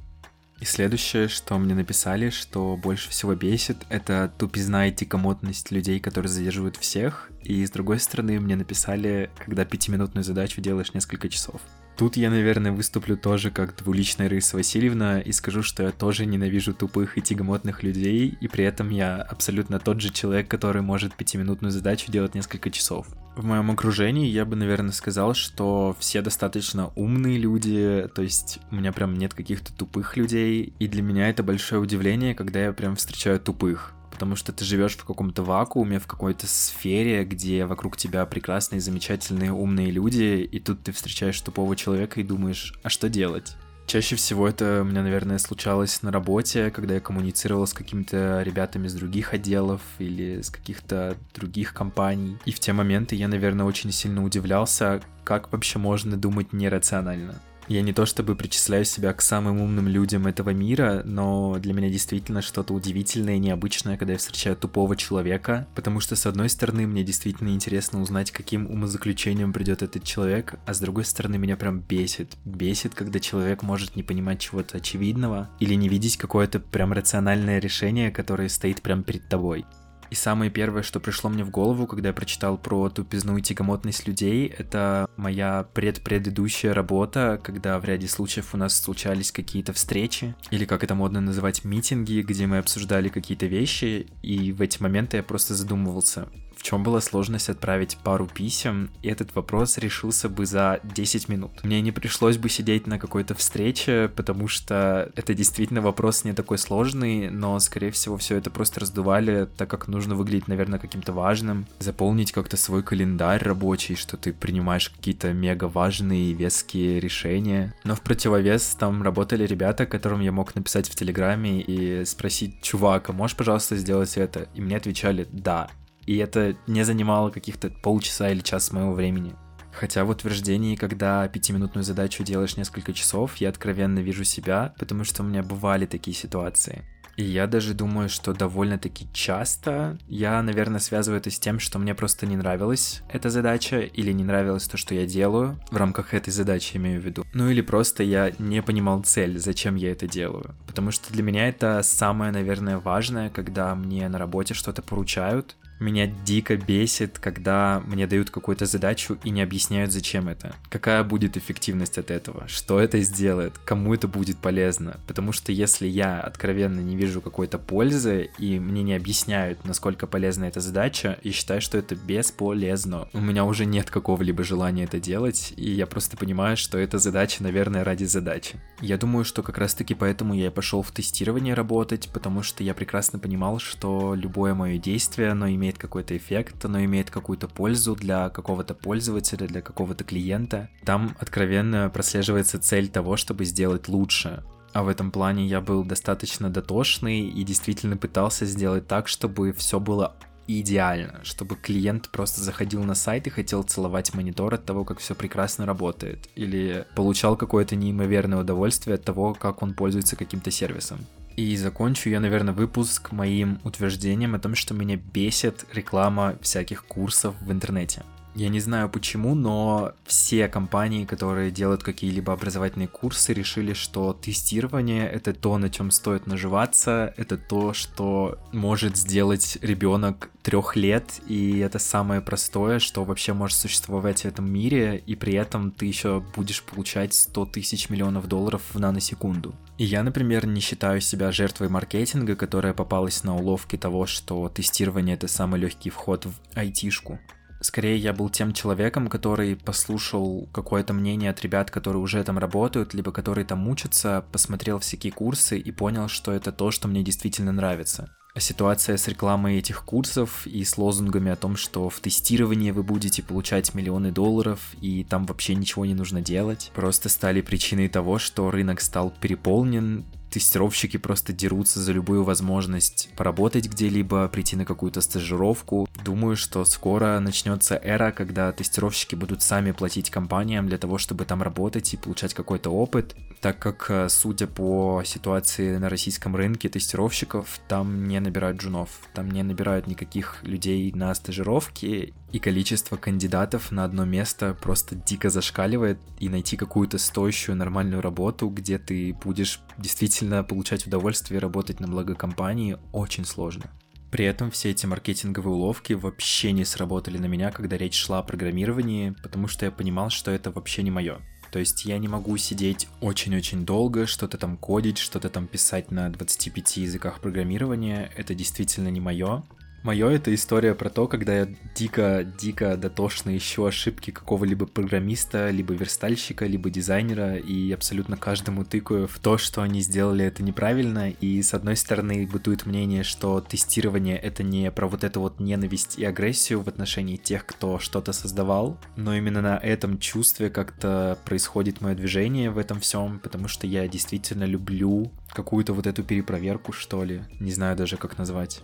И 0.60 0.66
следующее, 0.66 1.30
что 1.30 1.58
мне 1.58 1.76
написали, 1.76 2.30
что 2.30 2.76
больше 2.76 3.10
всего 3.10 3.36
бесит, 3.36 3.78
это 3.88 4.30
тупизна 4.38 4.90
и 4.90 4.92
тикомотность 4.92 5.72
людей, 5.72 6.02
которые 6.02 6.30
задерживают 6.30 6.76
всех. 6.76 7.30
И 7.42 7.66
с 7.66 7.72
другой 7.72 8.02
стороны, 8.02 8.38
мне 8.42 8.58
написали, 8.58 9.30
когда 9.38 9.64
пятиминутную 9.64 10.26
задачу 10.26 10.60
делаешь 10.60 10.94
несколько 10.94 11.30
часов. 11.30 11.62
Тут 11.98 12.16
я, 12.16 12.30
наверное, 12.30 12.72
выступлю 12.72 13.18
тоже 13.18 13.50
как 13.50 13.76
двуличная 13.76 14.30
Рыса 14.30 14.56
Васильевна 14.56 15.20
и 15.20 15.32
скажу, 15.32 15.64
что 15.64 15.82
я 15.82 15.92
тоже 15.92 16.28
ненавижу 16.28 16.76
тупых 16.76 17.18
и 17.18 17.24
тягомотных 17.24 17.82
людей, 17.82 18.38
и 18.40 18.48
при 18.48 18.66
этом 18.66 18.92
я 18.92 19.16
абсолютно 19.16 19.80
тот 19.80 20.00
же 20.00 20.12
человек, 20.14 20.48
который 20.48 20.84
может 20.84 21.16
пятиминутную 21.16 21.72
задачу 21.72 22.12
делать 22.12 22.36
несколько 22.36 22.70
часов. 22.70 23.08
В 23.36 23.44
моем 23.44 23.72
окружении 23.72 24.28
я 24.28 24.46
бы, 24.46 24.56
наверное, 24.56 24.92
сказал, 24.92 25.34
что 25.34 25.96
все 26.00 26.22
достаточно 26.22 26.92
умные 26.96 27.40
люди, 27.40 28.08
то 28.14 28.22
есть 28.22 28.60
у 28.70 28.76
меня 28.76 28.92
прям 28.92 29.16
нет 29.16 29.34
каких-то 29.34 29.74
тупых 29.74 30.18
людей, 30.18 30.74
и 30.78 30.88
для 30.88 31.02
меня 31.02 31.30
это 31.30 31.42
большое 31.42 31.82
удивление, 31.82 32.36
когда 32.36 32.60
я 32.60 32.74
прям 32.74 32.96
встречаю 32.96 33.40
тупых 33.40 33.97
потому 34.18 34.36
что 34.36 34.52
ты 34.52 34.66
живешь 34.66 34.98
в 34.98 35.06
каком-то 35.06 35.44
вакууме, 35.44 36.00
в 36.00 36.08
какой-то 36.08 36.48
сфере, 36.48 37.24
где 37.24 37.68
вокруг 37.68 37.98
тебя 37.98 38.26
прекрасные, 38.26 38.82
замечательные, 38.82 39.52
умные 39.52 39.92
люди, 39.92 40.42
и 40.52 40.60
тут 40.60 40.82
ты 40.82 40.92
встречаешь 40.92 41.40
тупого 41.40 41.76
человека 41.76 42.20
и 42.20 42.24
думаешь, 42.24 42.74
а 42.82 42.90
что 42.90 43.10
делать? 43.10 43.56
Чаще 43.86 44.16
всего 44.16 44.48
это 44.48 44.82
у 44.82 44.86
меня, 44.86 45.04
наверное, 45.04 45.38
случалось 45.38 46.02
на 46.02 46.12
работе, 46.12 46.72
когда 46.72 46.96
я 46.96 47.00
коммуницировал 47.00 47.68
с 47.68 47.74
какими-то 47.74 48.42
ребятами 48.42 48.88
из 48.88 48.96
других 48.96 49.36
отделов 49.36 49.82
или 50.00 50.42
с 50.42 50.50
каких-то 50.50 51.16
других 51.36 51.76
компаний. 51.76 52.38
И 52.46 52.52
в 52.52 52.60
те 52.60 52.74
моменты 52.74 53.16
я, 53.16 53.28
наверное, 53.28 53.68
очень 53.68 53.92
сильно 53.92 54.26
удивлялся, 54.26 55.00
как 55.24 55.52
вообще 55.52 55.78
можно 55.78 56.18
думать 56.18 56.54
нерационально. 56.54 57.40
Я 57.68 57.82
не 57.82 57.92
то 57.92 58.06
чтобы 58.06 58.36
причисляю 58.36 58.86
себя 58.86 59.12
к 59.14 59.22
самым 59.22 59.60
умным 59.60 59.90
людям 59.90 60.26
этого 60.26 60.52
мира, 60.52 61.02
но 61.04 61.58
для 61.60 61.74
меня 61.74 61.90
действительно 61.90 62.42
что-то 62.42 62.74
удивительное 62.74 63.36
и 63.36 63.40
необычное, 63.40 63.98
когда 63.98 64.14
я 64.14 64.20
встречаю 64.20 64.56
тупого 64.56 64.96
человека, 64.96 65.68
потому 65.76 66.00
что, 66.00 66.16
с 66.16 66.26
одной 66.26 66.48
стороны, 66.48 66.88
мне 66.88 67.04
действительно 67.04 67.50
интересно 67.50 68.02
узнать, 68.02 68.32
каким 68.32 68.68
умозаключением 68.68 69.52
придет 69.52 69.82
этот 69.82 70.06
человек, 70.06 70.56
а 70.66 70.74
с 70.74 70.80
другой 70.80 71.04
стороны, 71.04 71.38
меня 71.38 71.58
прям 71.58 71.82
бесит. 71.82 72.38
Бесит, 72.46 72.96
когда 72.96 73.20
человек 73.20 73.64
может 73.64 73.98
не 73.98 74.04
понимать 74.04 74.40
чего-то 74.40 74.78
очевидного 74.78 75.50
или 75.60 75.74
не 75.74 75.90
видеть 75.90 76.16
какое-то 76.16 76.62
прям 76.62 76.94
рациональное 76.94 77.60
решение, 77.60 78.12
которое 78.12 78.48
стоит 78.48 78.82
прям 78.82 79.04
перед 79.04 79.28
тобой. 79.28 79.66
И 80.10 80.16
самое 80.16 80.50
первое, 80.50 80.84
что 80.84 81.00
пришло 81.00 81.30
мне 81.30 81.44
в 81.44 81.50
голову, 81.50 81.88
когда 81.88 82.10
я 82.10 82.14
прочитал 82.14 82.58
про 82.58 82.90
тупизну 82.90 83.38
и 83.38 83.42
тягомотность 83.42 84.08
людей, 84.08 84.48
это 84.48 85.10
моя 85.18 85.68
предпредыдущая 85.74 86.74
работа, 86.74 87.40
когда 87.44 87.80
в 87.80 87.86
ряде 87.86 88.08
случаев 88.08 88.54
у 88.54 88.58
нас 88.58 88.80
случались 88.80 89.32
какие-то 89.32 89.74
встречи, 89.74 90.36
или 90.52 90.66
как 90.66 90.84
это 90.84 90.96
модно 90.96 91.22
называть, 91.22 91.64
митинги, 91.64 92.22
где 92.22 92.48
мы 92.48 92.60
обсуждали 92.60 93.10
какие-то 93.10 93.46
вещи, 93.46 94.08
и 94.22 94.52
в 94.52 94.62
эти 94.62 94.82
моменты 94.82 95.18
я 95.18 95.24
просто 95.24 95.56
задумывался, 95.56 96.28
чем 96.68 96.84
была 96.84 97.00
сложность 97.00 97.48
отправить 97.48 97.98
пару 98.04 98.28
писем, 98.28 98.90
и 99.02 99.08
этот 99.08 99.34
вопрос 99.36 99.78
решился 99.78 100.28
бы 100.28 100.46
за 100.46 100.82
10 100.84 101.30
минут. 101.30 101.64
Мне 101.64 101.80
не 101.80 101.94
пришлось 101.94 102.38
бы 102.38 102.50
сидеть 102.50 102.88
на 102.88 103.00
какой-то 103.00 103.36
встрече, 103.36 104.12
потому 104.14 104.50
что 104.50 105.10
это 105.16 105.34
действительно 105.34 105.80
вопрос 105.80 106.26
не 106.26 106.34
такой 106.34 106.58
сложный, 106.58 107.30
но, 107.30 107.58
скорее 107.60 107.92
всего, 107.92 108.18
все 108.18 108.36
это 108.36 108.50
просто 108.50 108.82
раздували, 108.82 109.48
так 109.56 109.70
как 109.70 109.88
нужно 109.88 110.16
выглядеть, 110.16 110.50
наверное, 110.50 110.78
каким-то 110.78 111.14
важным, 111.14 111.68
заполнить 111.80 112.34
как-то 112.34 112.58
свой 112.58 112.84
календарь 112.84 113.42
рабочий, 113.42 113.96
что 113.96 114.18
ты 114.18 114.34
принимаешь 114.34 114.90
какие-то 114.90 115.32
мега 115.32 115.70
важные 115.70 116.32
и 116.32 116.34
веские 116.34 117.00
решения. 117.00 117.74
Но 117.86 117.96
в 117.96 118.02
противовес 118.02 118.76
там 118.78 119.04
работали 119.04 119.48
ребята, 119.48 119.86
которым 119.86 120.20
я 120.20 120.34
мог 120.34 120.54
написать 120.54 120.90
в 120.90 120.96
Телеграме 120.96 121.62
и 121.62 122.04
спросить, 122.04 122.62
чувак, 122.62 123.10
а 123.10 123.14
можешь, 123.14 123.38
пожалуйста, 123.38 123.78
сделать 123.78 124.18
это? 124.18 124.50
И 124.54 124.60
мне 124.60 124.76
отвечали 124.76 125.30
«да» 125.32 125.70
и 126.08 126.18
это 126.18 126.56
не 126.66 126.84
занимало 126.84 127.30
каких-то 127.30 127.70
полчаса 127.70 128.32
или 128.32 128.40
час 128.40 128.72
моего 128.72 128.94
времени. 128.94 129.36
Хотя 129.72 130.06
в 130.06 130.10
утверждении, 130.10 130.76
когда 130.76 131.28
пятиминутную 131.28 131.84
задачу 131.84 132.24
делаешь 132.24 132.58
несколько 132.58 132.94
часов, 132.94 133.36
я 133.36 133.50
откровенно 133.50 134.00
вижу 134.00 134.24
себя, 134.24 134.74
потому 134.80 135.04
что 135.04 135.22
у 135.22 135.26
меня 135.28 135.44
бывали 135.44 135.86
такие 135.86 136.16
ситуации. 136.16 136.84
И 137.18 137.24
я 137.24 137.48
даже 137.48 137.74
думаю, 137.74 138.10
что 138.10 138.34
довольно-таки 138.34 139.08
часто 139.12 139.98
я, 140.08 140.42
наверное, 140.44 140.80
связываю 140.80 141.20
это 141.20 141.32
с 141.32 141.40
тем, 141.40 141.60
что 141.60 141.80
мне 141.80 141.96
просто 141.96 142.28
не 142.28 142.38
нравилась 142.38 143.02
эта 143.12 143.32
задача, 143.32 143.80
или 143.80 144.12
не 144.12 144.24
нравилось 144.24 144.68
то, 144.68 144.78
что 144.78 144.94
я 144.94 145.08
делаю, 145.08 145.60
в 145.72 145.78
рамках 145.78 146.14
этой 146.14 146.30
задачи 146.30 146.78
имею 146.78 147.02
в 147.02 147.06
виду. 147.06 147.26
Ну 147.34 147.50
или 147.50 147.62
просто 147.62 148.04
я 148.04 148.32
не 148.38 148.62
понимал 148.62 149.02
цель, 149.02 149.40
зачем 149.40 149.76
я 149.76 149.92
это 149.92 150.08
делаю. 150.08 150.56
Потому 150.68 150.92
что 150.92 151.12
для 151.12 151.24
меня 151.24 151.50
это 151.50 151.82
самое, 151.82 152.32
наверное, 152.32 152.78
важное, 152.78 153.30
когда 153.32 153.74
мне 153.74 154.08
на 154.10 154.20
работе 154.20 154.54
что-то 154.54 154.84
поручают, 154.84 155.58
меня 155.80 156.08
дико 156.08 156.58
бесит, 156.58 157.20
когда 157.20 157.82
мне 157.86 158.08
дают 158.08 158.30
какую-то 158.30 158.66
задачу 158.66 159.18
и 159.24 159.30
не 159.30 159.42
объясняют, 159.42 159.92
зачем 159.92 160.28
это. 160.28 160.56
Какая 160.70 161.04
будет 161.04 161.38
эффективность 161.38 161.98
от 161.98 162.12
этого? 162.12 162.48
Что 162.48 162.80
это 162.80 163.00
сделает? 163.02 163.58
Кому 163.66 163.94
это 163.94 164.08
будет 164.08 164.38
полезно? 164.38 165.00
Потому 165.08 165.32
что 165.32 165.52
если 165.52 165.88
я 165.88 166.20
откровенно 166.20 166.80
не 166.80 166.96
вижу 166.96 167.22
какой-то 167.22 167.58
пользы 167.60 168.30
и 168.38 168.60
мне 168.60 168.84
не 168.84 168.94
объясняют, 168.94 169.66
насколько 169.66 170.08
полезна 170.08 170.46
эта 170.46 170.60
задача, 170.60 171.20
я 171.24 171.32
считаю, 171.32 171.62
что 171.62 171.78
это 171.78 171.96
бесполезно. 171.96 173.08
У 173.14 173.22
меня 173.22 173.46
уже 173.46 173.66
нет 173.66 173.90
какого-либо 173.90 174.44
желания 174.44 174.86
это 174.86 175.00
делать, 175.00 175.54
и 175.56 175.72
я 175.72 175.86
просто 175.86 176.18
понимаю, 176.18 176.58
что 176.58 176.78
эта 176.78 176.98
задача, 177.00 177.44
наверное, 177.44 177.84
ради 177.84 178.06
задачи. 178.06 178.56
Я 178.82 178.98
думаю, 178.98 179.26
что 179.26 179.44
как 179.44 179.58
раз-таки 179.58 179.94
поэтому 179.94 180.34
я 180.34 180.48
и 180.48 180.50
пошел 180.50 180.82
в 180.82 180.92
тестирование 180.92 181.54
работать, 181.54 182.10
потому 182.14 182.44
что 182.44 182.64
я 182.64 182.74
прекрасно 182.74 183.20
понимал, 183.20 183.60
что 183.60 184.16
любое 184.16 184.54
мое 184.54 184.78
действие, 184.78 185.32
оно 185.32 185.50
имеет 185.50 185.67
имеет 185.68 185.78
какой-то 185.78 186.16
эффект, 186.16 186.64
оно 186.64 186.84
имеет 186.86 187.12
какую-то 187.12 187.50
пользу 187.50 187.96
для 187.96 188.30
какого-то 188.30 188.74
пользователя, 188.74 189.48
для 189.48 189.62
какого-то 189.62 190.06
клиента. 190.06 190.70
Там 190.86 191.16
откровенно 191.20 191.90
прослеживается 191.90 192.58
цель 192.60 192.88
того, 192.88 193.18
чтобы 193.18 193.44
сделать 193.44 193.90
лучше. 193.90 194.44
А 194.72 194.84
в 194.84 194.88
этом 194.88 195.12
плане 195.12 195.46
я 195.46 195.60
был 195.60 195.84
достаточно 195.84 196.50
дотошный 196.50 197.28
и 197.28 197.44
действительно 197.44 197.98
пытался 197.98 198.46
сделать 198.46 198.88
так, 198.88 199.10
чтобы 199.10 199.52
все 199.52 199.80
было 199.80 200.16
идеально, 200.48 201.20
чтобы 201.24 201.58
клиент 201.58 202.10
просто 202.10 202.42
заходил 202.42 202.84
на 202.84 202.96
сайт 202.96 203.28
и 203.28 203.30
хотел 203.30 203.64
целовать 203.64 204.14
монитор 204.14 204.54
от 204.54 204.64
того, 204.64 204.86
как 204.86 205.00
все 205.00 205.16
прекрасно 205.16 205.66
работает, 205.66 206.30
или 206.36 206.86
получал 206.96 207.36
какое-то 207.36 207.76
неимоверное 207.76 208.40
удовольствие 208.40 208.96
от 208.96 209.04
того, 209.04 209.34
как 209.34 209.62
он 209.62 209.74
пользуется 209.74 210.16
каким-то 210.16 210.50
сервисом. 210.50 211.00
И 211.38 211.56
закончу 211.56 212.10
я, 212.10 212.20
наверное, 212.20 212.54
выпуск 212.54 213.12
моим 213.12 213.60
утверждением 213.64 214.34
о 214.34 214.40
том, 214.40 214.56
что 214.56 214.74
меня 214.74 214.98
бесит 214.98 215.66
реклама 215.72 216.36
всяких 216.42 216.84
курсов 216.86 217.36
в 217.40 217.52
интернете. 217.52 218.02
Я 218.36 218.50
не 218.50 218.60
знаю 218.60 218.88
почему, 218.90 219.34
но 219.34 219.94
все 220.06 220.48
компании, 220.48 221.06
которые 221.06 221.50
делают 221.50 221.84
какие-либо 221.84 222.34
образовательные 222.34 222.88
курсы, 222.88 223.34
решили, 223.34 223.74
что 223.74 224.14
тестирование 224.14 225.10
это 225.10 225.34
то, 225.34 225.58
на 225.58 225.70
чем 225.70 225.90
стоит 225.90 226.28
наживаться, 226.28 227.14
это 227.18 227.38
то, 227.38 227.74
что 227.74 228.38
может 228.52 228.96
сделать 228.96 229.58
ребенок 229.62 230.30
трех 230.44 230.76
лет, 230.76 231.20
и 231.28 231.58
это 231.60 231.80
самое 231.80 232.22
простое, 232.22 232.80
что 232.80 233.04
вообще 233.04 233.34
может 233.34 233.58
существовать 233.58 234.22
в 234.22 234.26
этом 234.26 234.50
мире, 234.50 235.02
и 235.06 235.16
при 235.16 235.34
этом 235.34 235.72
ты 235.72 235.88
еще 235.88 236.24
будешь 236.36 236.64
получать 236.64 237.14
100 237.14 237.48
тысяч 237.48 237.90
миллионов 237.90 238.28
долларов 238.28 238.62
в 238.72 238.80
наносекунду. 238.80 239.56
И 239.78 239.84
я, 239.84 240.04
например, 240.04 240.48
не 240.48 240.62
считаю 240.62 241.02
себя 241.02 241.32
жертвой 241.32 241.70
маркетинга, 241.70 242.36
которая 242.36 242.74
попалась 242.74 243.24
на 243.24 243.36
уловки 243.36 243.78
того, 243.78 244.06
что 244.06 244.48
тестирование 244.50 245.16
это 245.16 245.28
самый 245.28 245.60
легкий 245.60 245.90
вход 245.90 246.26
в 246.26 246.34
айтишку. 246.56 247.20
Скорее, 247.60 247.98
я 247.98 248.14
был 248.14 248.30
тем 248.30 248.54
человеком, 248.54 249.08
который 249.08 249.56
послушал 249.56 250.48
какое-то 250.52 250.94
мнение 250.94 251.30
от 251.30 251.42
ребят, 251.42 251.72
которые 251.72 252.02
уже 252.02 252.24
там 252.24 252.38
работают, 252.38 252.94
либо 252.94 253.12
которые 253.12 253.46
там 253.46 253.68
учатся, 253.68 254.26
посмотрел 254.32 254.80
всякие 254.80 255.12
курсы 255.12 255.58
и 255.58 255.72
понял, 255.72 256.08
что 256.08 256.32
это 256.32 256.52
то, 256.52 256.72
что 256.72 256.88
мне 256.88 257.04
действительно 257.04 257.52
нравится. 257.52 258.10
А 258.38 258.40
ситуация 258.40 258.98
с 258.98 259.08
рекламой 259.08 259.58
этих 259.58 259.84
курсов 259.84 260.46
и 260.46 260.64
с 260.64 260.78
лозунгами 260.78 261.32
о 261.32 261.36
том, 261.36 261.56
что 261.56 261.90
в 261.90 262.00
тестировании 262.00 262.70
вы 262.70 262.84
будете 262.84 263.24
получать 263.24 263.74
миллионы 263.74 264.12
долларов 264.12 264.60
и 264.80 265.04
там 265.04 265.26
вообще 265.26 265.56
ничего 265.56 265.86
не 265.86 265.96
нужно 265.96 266.22
делать, 266.22 266.72
просто 266.76 267.10
стали 267.10 267.42
причиной 267.42 267.90
того, 267.90 268.20
что 268.20 268.52
рынок 268.52 268.82
стал 268.82 269.12
переполнен, 269.20 270.06
тестировщики 270.30 270.98
просто 270.98 271.34
дерутся 271.34 271.80
за 271.80 271.92
любую 271.92 272.24
возможность 272.24 273.10
поработать 273.16 273.68
где-либо, 273.68 274.28
прийти 274.28 274.56
на 274.56 274.66
какую-то 274.66 275.02
стажировку. 275.02 275.88
Думаю, 276.04 276.36
что 276.36 276.64
скоро 276.66 277.20
начнется 277.20 277.80
эра, 277.82 278.12
когда 278.12 278.52
тестировщики 278.52 279.16
будут 279.16 279.42
сами 279.42 279.72
платить 279.72 280.10
компаниям 280.10 280.68
для 280.68 280.78
того, 280.78 280.98
чтобы 280.98 281.26
там 281.26 281.42
работать 281.42 281.94
и 281.94 281.98
получать 281.98 282.34
какой-то 282.34 282.70
опыт, 282.70 283.16
так 283.42 283.60
как, 283.60 283.88
э, 283.90 284.10
судя 284.10 284.48
по 284.48 285.04
ситуации 285.06 285.78
на 285.78 285.90
российском 285.90 286.36
рынке 286.36 286.70
тестировщиков, 286.70 287.60
там 287.68 288.08
не 288.08 288.20
набирают 288.20 288.60
джунов, 288.60 288.90
там 289.14 289.30
не 289.32 289.44
набирают 289.44 289.88
никаких 289.88 290.44
людей 290.44 290.92
на 290.94 291.14
стажировки, 291.16 292.14
и 292.32 292.40
количество 292.40 292.98
кандидатов 292.98 293.72
на 293.72 293.84
одно 293.84 294.06
место 294.06 294.58
просто 294.60 294.96
дико 294.96 295.30
зашкаливает, 295.30 296.00
и 296.20 296.30
найти 296.30 296.58
какую-то 296.58 296.98
стоящую 296.98 297.56
нормальную 297.56 298.02
работу, 298.02 298.50
где 298.50 298.78
ты 298.78 299.14
будешь 299.14 299.62
действительно 299.78 300.44
получать 300.44 300.86
удовольствие 300.88 301.40
работать 301.40 301.80
на 301.80 301.88
благо 301.88 302.16
компании, 302.16 302.78
очень 302.92 303.26
сложно. 303.26 303.72
При 304.12 304.26
этом 304.26 304.52
все 304.52 304.72
эти 304.72 304.86
маркетинговые 304.86 305.54
уловки 305.54 305.94
вообще 305.94 306.54
не 306.54 306.64
сработали 306.64 307.18
на 307.18 307.26
меня, 307.26 307.52
когда 307.52 307.78
речь 307.78 307.96
шла 307.96 308.20
о 308.20 308.24
программировании, 308.24 309.16
потому 309.22 309.48
что 309.48 309.66
я 309.66 309.72
понимал, 309.72 310.10
что 310.10 310.32
это 310.32 310.50
вообще 310.52 310.82
не 310.84 310.92
мое. 310.92 311.20
То 311.52 311.60
есть 311.60 311.86
я 311.86 311.98
не 311.98 312.08
могу 312.08 312.36
сидеть 312.38 312.88
очень-очень 313.02 313.66
долго, 313.66 314.06
что-то 314.06 314.38
там 314.38 314.58
кодить, 314.58 314.98
что-то 314.98 315.30
там 315.30 315.48
писать 315.48 315.92
на 315.92 316.10
25 316.10 316.78
языках 316.78 317.20
программирования. 317.20 318.12
Это 318.16 318.34
действительно 318.34 318.90
не 318.90 319.00
мое. 319.00 319.44
Мое 319.88 320.10
это 320.10 320.36
история 320.36 320.76
про 320.76 320.90
то, 320.90 321.08
когда 321.08 321.34
я 321.34 321.48
дико-дико 321.74 322.76
дотошно 322.76 323.38
ищу 323.38 323.64
ошибки 323.64 324.12
какого-либо 324.12 324.66
программиста, 324.66 325.50
либо 325.50 325.74
верстальщика, 325.76 326.46
либо 326.46 326.70
дизайнера, 326.70 327.38
и 327.38 327.72
абсолютно 327.72 328.18
каждому 328.18 328.66
тыкаю 328.66 329.08
в 329.08 329.18
то, 329.20 329.38
что 329.38 329.62
они 329.62 329.80
сделали 329.80 330.26
это 330.26 330.44
неправильно. 330.44 331.10
И 331.10 331.42
с 331.42 331.54
одной 331.54 331.78
стороны 331.78 332.28
бытует 332.28 332.66
мнение, 332.66 333.06
что 333.06 333.40
тестирование 333.40 334.18
это 334.18 334.44
не 334.44 334.70
про 334.72 334.90
вот 334.90 335.06
эту 335.06 335.22
вот 335.22 335.40
ненависть 335.40 335.98
и 335.98 336.04
агрессию 336.04 336.64
в 336.64 336.68
отношении 336.68 337.16
тех, 337.16 337.46
кто 337.46 337.80
что-то 337.80 338.12
создавал, 338.12 338.78
но 338.98 339.16
именно 339.16 339.42
на 339.42 339.58
этом 339.58 340.00
чувстве 340.00 340.50
как-то 340.50 341.18
происходит 341.24 341.80
мое 341.80 341.96
движение 341.96 342.52
в 342.52 342.58
этом 342.58 342.82
всем, 342.82 343.20
потому 343.20 343.48
что 343.48 343.66
я 343.68 343.88
действительно 343.88 344.44
люблю 344.44 345.14
какую-то 345.30 345.72
вот 345.72 345.88
эту 345.88 346.04
перепроверку, 346.04 346.74
что 346.74 347.06
ли, 347.06 347.22
не 347.40 347.54
знаю 347.54 347.78
даже 347.78 347.96
как 347.96 348.18
назвать. 348.18 348.62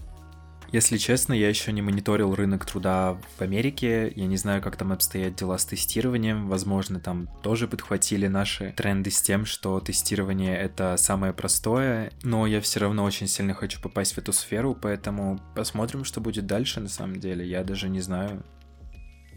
Если 0.74 0.98
честно, 0.98 1.34
я 1.34 1.50
еще 1.50 1.72
не 1.72 1.84
мониторил 1.84 2.34
рынок 2.34 2.66
труда 2.66 3.20
в 3.38 3.42
Америке. 3.44 4.12
Я 4.16 4.26
не 4.26 4.38
знаю, 4.38 4.60
как 4.60 4.76
там 4.76 4.92
обстоят 4.92 5.36
дела 5.36 5.60
с 5.60 5.66
тестированием. 5.66 6.50
Возможно, 6.50 7.00
там 7.00 7.30
тоже 7.44 7.68
подхватили 7.68 8.26
наши 8.26 8.74
тренды 8.76 9.12
с 9.12 9.22
тем, 9.22 9.46
что 9.46 9.80
тестирование— 9.80 10.58
это 10.58 10.98
самое 10.98 11.32
простое. 11.32 12.12
Но 12.24 12.48
я 12.48 12.60
все 12.60 12.80
равно 12.80 13.04
очень 13.04 13.28
сильно 13.28 13.54
хочу 13.54 13.80
попасть 13.80 14.14
в 14.14 14.18
эту 14.18 14.34
сферу, 14.34 14.74
поэтому 14.74 15.40
посмотрим, 15.56 16.04
что 16.04 16.22
будет 16.22 16.48
дальше 16.48 16.80
на 16.80 16.90
самом 16.90 17.20
деле. 17.20 17.48
Я 17.48 17.64
даже 17.64 17.88
не 17.88 18.02
знаю. 18.02 18.44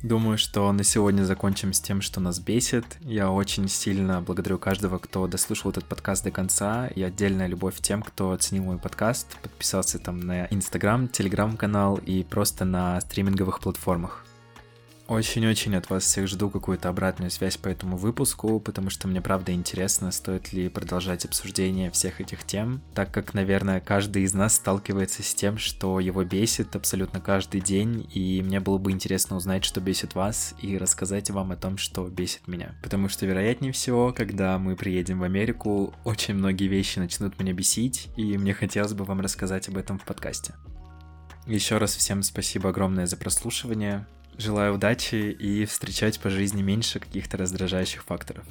Думаю, 0.03 0.39
что 0.39 0.71
на 0.73 0.85
сегодня 0.85 1.23
закончим 1.25 1.73
с 1.73 1.81
тем, 1.81 2.01
что 2.01 2.21
нас 2.21 2.39
бесит. 2.39 2.85
Я 3.01 3.31
очень 3.31 3.69
сильно 3.69 4.21
благодарю 4.21 4.59
каждого, 4.59 4.99
кто 4.99 5.27
дослушал 5.27 5.71
этот 5.71 5.85
подкаст 5.85 6.25
до 6.25 6.31
конца. 6.31 6.89
И 6.89 7.03
отдельная 7.03 7.47
любовь 7.47 7.81
тем, 7.81 8.03
кто 8.03 8.33
оценил 8.33 8.65
мой 8.65 8.79
подкаст, 8.79 9.37
подписался 9.43 9.99
там 9.99 10.21
на 10.21 10.47
Инстаграм, 10.47 11.09
Телеграм-канал 11.09 11.97
и 11.97 12.23
просто 12.23 12.65
на 12.65 13.01
стриминговых 13.01 13.61
платформах. 13.61 14.25
Очень-очень 15.09 15.77
от 15.77 15.88
вас 15.88 16.03
всех 16.03 16.27
жду 16.27 16.51
какую-то 16.51 16.88
обратную 16.88 17.31
связь 17.31 17.57
по 17.57 17.69
этому 17.69 17.97
выпуску, 17.97 18.59
потому 18.59 18.90
что 18.90 19.07
мне 19.07 19.21
правда 19.21 19.53
интересно, 19.53 20.11
стоит 20.11 20.53
ли 20.53 20.69
продолжать 20.69 21.25
обсуждение 21.25 21.92
всех 21.92 22.21
этих 22.21 22.42
тем, 22.42 22.83
так 22.92 23.12
как, 23.12 23.33
наверное, 23.33 23.81
каждый 23.81 24.25
из 24.25 24.35
нас 24.35 24.57
сталкивается 24.57 25.23
с 25.23 25.33
тем, 25.33 25.59
что 25.59 26.01
его 26.01 26.25
бесит 26.25 26.75
абсолютно 26.75 27.21
каждый 27.21 27.61
день, 27.61 28.09
и 28.12 28.42
мне 28.42 28.59
было 28.59 28.79
бы 28.79 28.90
интересно 28.90 29.37
узнать, 29.37 29.64
что 29.64 29.81
бесит 29.81 30.16
вас, 30.16 30.57
и 30.61 30.77
рассказать 30.77 31.31
вам 31.31 31.53
о 31.53 31.57
том, 31.57 31.79
что 31.79 32.05
бесит 32.09 32.49
меня. 32.49 32.75
Потому 32.83 33.09
что, 33.09 33.27
вероятнее 33.27 33.71
всего, 33.71 34.12
когда 34.12 34.59
мы 34.59 34.75
приедем 34.75 35.21
в 35.21 35.23
Америку, 35.23 35.95
очень 36.03 36.35
многие 36.35 36.66
вещи 36.66 36.99
начнут 36.99 37.38
меня 37.38 37.53
бесить, 37.53 38.09
и 38.16 38.37
мне 38.37 38.55
хотелось 38.55 38.92
бы 38.92 39.05
вам 39.05 39.21
рассказать 39.21 39.69
об 39.69 39.77
этом 39.77 40.01
в 40.01 40.05
подкасте. 40.05 40.55
Еще 41.47 41.79
раз 41.79 41.95
всем 41.95 42.25
спасибо 42.25 42.71
огромное 42.71 43.07
за 43.07 43.16
прослушивание. 43.16 44.05
Желаю 44.38 44.75
удачи 44.75 45.14
и 45.14 45.64
встречать 45.64 46.20
по 46.20 46.29
жизни 46.29 46.62
меньше 46.62 47.01
каких-то 47.01 47.38
раздражающих 47.38 48.05
факторов. 48.05 48.44